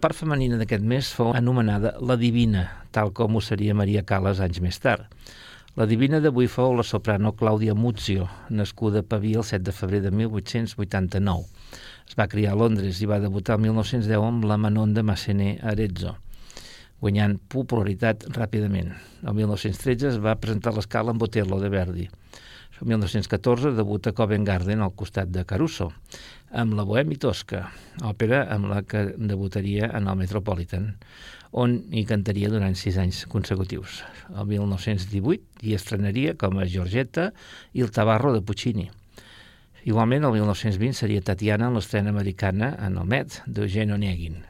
Part 0.00 0.16
femenina 0.16 0.56
d'aquest 0.56 0.84
mes 0.84 1.08
fou 1.12 1.34
anomenada 1.36 1.92
la 2.00 2.16
Divina, 2.16 2.64
tal 2.96 3.12
com 3.12 3.36
ho 3.36 3.42
seria 3.44 3.76
Maria 3.76 4.02
Calas 4.08 4.40
anys 4.40 4.60
més 4.64 4.78
tard. 4.80 5.04
La 5.76 5.86
Divina 5.86 6.18
d'avui 6.24 6.48
fou 6.50 6.72
la 6.74 6.84
soprano 6.86 7.34
Clàudia 7.36 7.76
Muzio, 7.76 8.26
nascuda 8.48 9.04
a 9.04 9.06
Pavia 9.06 9.42
el 9.42 9.46
7 9.46 9.62
de 9.68 9.74
febrer 9.76 10.00
de 10.06 10.10
1889. 10.10 11.44
Es 12.08 12.16
va 12.18 12.28
criar 12.32 12.56
a 12.56 12.60
Londres 12.62 13.02
i 13.04 13.08
va 13.10 13.20
debutar 13.22 13.58
el 13.58 13.66
1910 13.68 14.26
amb 14.30 14.48
la 14.48 14.56
Manon 14.58 14.96
de 14.96 15.04
Massenet 15.04 15.60
a 15.60 15.74
Arezzo, 15.74 16.16
guanyant 17.04 17.36
popularitat 17.52 18.24
ràpidament. 18.34 18.96
El 19.20 19.36
1913 19.36 20.14
es 20.14 20.18
va 20.24 20.38
presentar 20.40 20.72
l'escala 20.74 21.12
amb 21.12 21.20
Botello 21.22 21.60
de 21.60 21.70
Verdi. 21.70 22.08
El 22.80 22.86
1914 22.86 23.72
debuta 23.76 24.10
a 24.10 24.14
Covent 24.16 24.46
Garden 24.48 24.80
al 24.80 24.94
costat 24.96 25.28
de 25.28 25.42
Caruso, 25.44 25.90
amb 26.48 26.72
la 26.78 26.86
Bohème 26.88 27.12
i 27.12 27.18
Tosca, 27.20 27.66
òpera 28.08 28.38
amb 28.54 28.70
la 28.70 28.78
que 28.88 29.02
debutaria 29.20 29.90
en 29.98 30.06
el 30.08 30.16
Metropolitan, 30.16 30.86
on 31.52 31.74
hi 31.92 32.06
cantaria 32.08 32.48
durant 32.48 32.78
sis 32.80 32.96
anys 33.02 33.26
consecutius. 33.28 33.98
El 34.32 34.48
1918 34.48 35.60
hi 35.60 35.74
estrenaria 35.76 36.32
com 36.40 36.56
a 36.56 36.64
Giorgetta 36.64 37.26
i 37.76 37.84
el 37.84 37.92
Tabarro 37.92 38.32
de 38.32 38.40
Puccini. 38.40 38.86
Igualment, 39.84 40.24
el 40.24 40.38
1920 40.38 40.96
seria 41.02 41.26
Tatiana 41.26 41.68
en 41.68 41.76
l'estrena 41.76 42.14
americana 42.14 42.72
en 42.80 42.96
el 42.96 43.04
Met 43.12 43.42
d'Eugene 43.44 43.92
Onegin. 43.98 44.40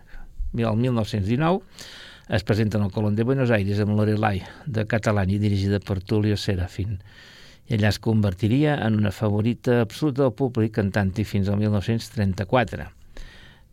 El 0.55 0.79
1919 0.79 1.67
es 2.39 2.47
presenta 2.47 2.79
en 2.79 2.87
el 2.87 2.95
Colón 2.95 3.19
de 3.19 3.27
Buenos 3.27 3.51
Aires 3.51 3.83
amb 3.83 3.99
Lorelai 3.99 4.45
de 4.67 4.87
Catalani 4.87 5.43
dirigida 5.43 5.83
per 5.83 5.99
Tulio 5.99 6.39
Serafin 6.39 7.01
i 7.71 7.77
allà 7.79 7.93
es 7.95 8.01
convertiria 8.03 8.73
en 8.83 8.97
una 8.99 9.13
favorita 9.15 9.77
absoluta 9.85 10.25
del 10.25 10.35
públic 10.35 10.73
cantant-hi 10.75 11.23
fins 11.23 11.49
al 11.49 11.61
1934. 11.61 12.89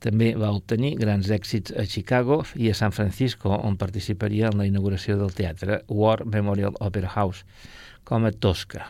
També 0.05 0.27
va 0.37 0.51
obtenir 0.53 0.91
grans 1.01 1.31
èxits 1.33 1.73
a 1.73 1.85
Chicago 1.89 2.43
i 2.53 2.69
a 2.69 2.75
San 2.77 2.93
Francisco, 2.93 3.49
on 3.49 3.79
participaria 3.81 4.51
en 4.51 4.61
la 4.61 4.67
inauguració 4.69 5.17
del 5.17 5.33
teatre 5.33 5.79
War 5.89 6.19
Memorial 6.29 6.77
Opera 6.77 7.09
House, 7.15 7.41
com 8.05 8.29
a 8.29 8.31
Tosca. 8.31 8.85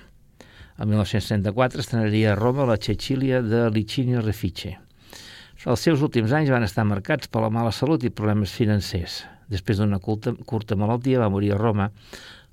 El 0.75 0.91
1934 0.91 1.85
estrenaria 1.85 2.33
a 2.33 2.35
Roma 2.35 2.67
la 2.67 2.75
Cecilia 2.75 3.39
de 3.41 3.63
Licinio 3.71 4.19
Refice. 4.21 4.75
Els 5.63 5.81
seus 5.87 6.03
últims 6.03 6.35
anys 6.35 6.51
van 6.51 6.67
estar 6.67 6.83
marcats 6.85 7.31
per 7.31 7.41
la 7.41 7.49
mala 7.49 7.71
salut 7.71 8.03
i 8.03 8.11
problemes 8.11 8.51
financers. 8.51 9.23
Després 9.47 9.79
d'una 9.79 10.01
curta 10.03 10.75
malaltia 10.75 11.23
va 11.23 11.31
morir 11.31 11.53
a 11.55 11.57
Roma 11.57 11.87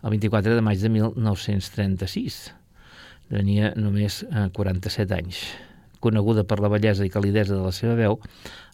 el 0.05 0.11
24 0.11 0.55
de 0.55 0.61
maig 0.61 0.81
de 0.81 0.91
1936. 0.93 2.41
Tenia 3.33 3.73
només 3.81 4.21
eh, 4.29 4.49
47 4.53 5.17
anys. 5.17 5.41
Coneguda 6.05 6.45
per 6.45 6.59
la 6.61 6.69
bellesa 6.69 7.07
i 7.07 7.13
calidesa 7.13 7.57
de 7.57 7.63
la 7.65 7.73
seva 7.73 7.95
veu, 7.97 8.19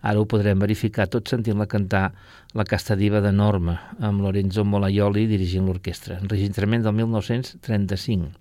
ara 0.03 0.19
ho 0.19 0.27
podrem 0.27 0.59
verificar 0.59 1.07
tot 1.07 1.31
sentint-la 1.31 1.69
cantar 1.71 2.11
La 2.59 2.65
casta 2.67 2.97
diva 2.99 3.21
de 3.23 3.31
Norma, 3.31 3.77
amb 4.03 4.25
Lorenzo 4.25 4.65
Molaioli 4.67 5.29
dirigint 5.31 5.69
l'orquestra, 5.71 6.19
enregistrament 6.19 6.83
del 6.83 6.97
1935. 6.99 8.33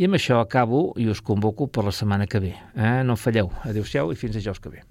I 0.00 0.08
amb 0.08 0.16
això 0.16 0.38
acabo 0.40 0.94
i 0.96 1.10
us 1.12 1.20
convoco 1.20 1.68
per 1.68 1.84
la 1.84 1.92
setmana 1.92 2.24
que 2.24 2.40
ve. 2.40 2.54
Eh? 2.72 3.02
No 3.04 3.20
falleu. 3.20 3.52
Adéu-siau 3.68 4.14
i 4.14 4.16
fins 4.16 4.40
dijous 4.40 4.64
que 4.64 4.72
ve. 4.72 4.86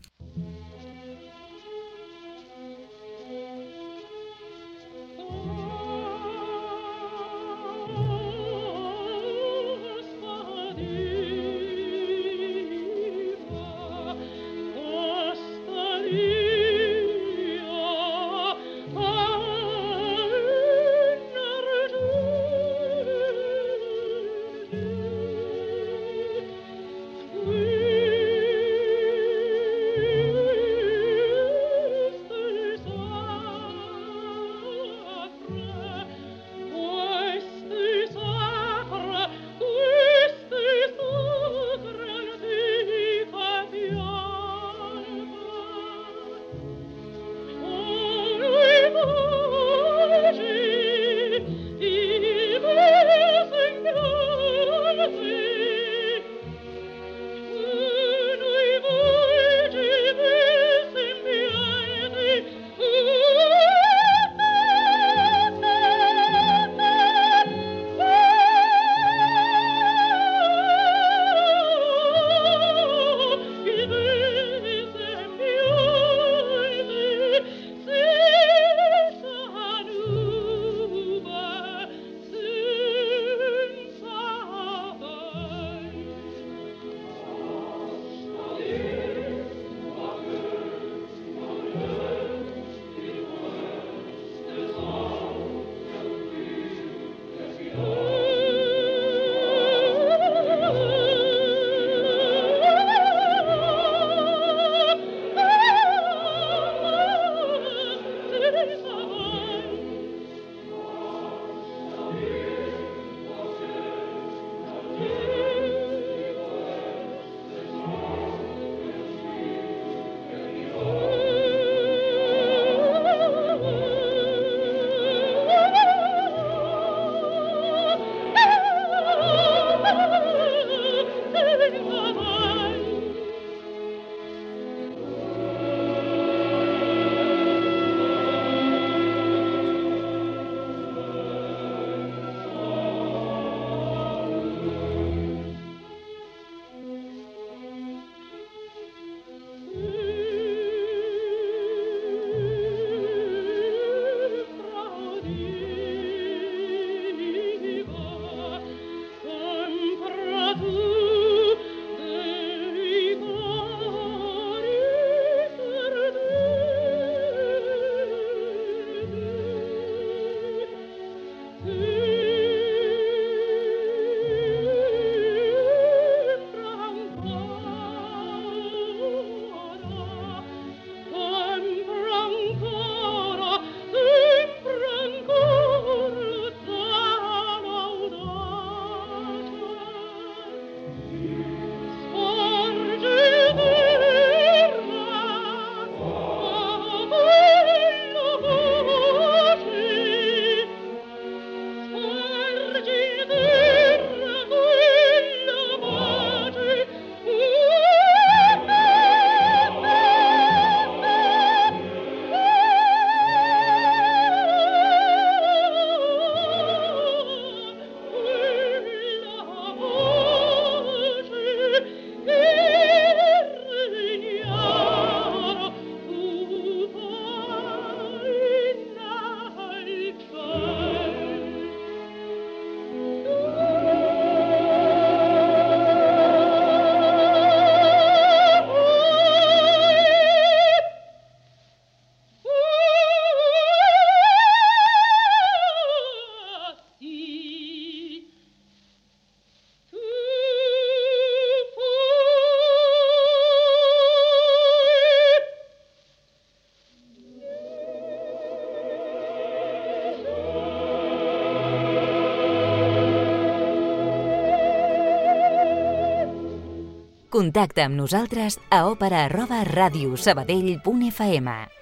Contacta 267.49 267.87
amb 267.89 267.97
nosaltres 267.97 268.59
a 268.69 268.83
òpera 268.85 269.23
arroba 269.25 269.63
radiosabadell.fm. 269.65 271.78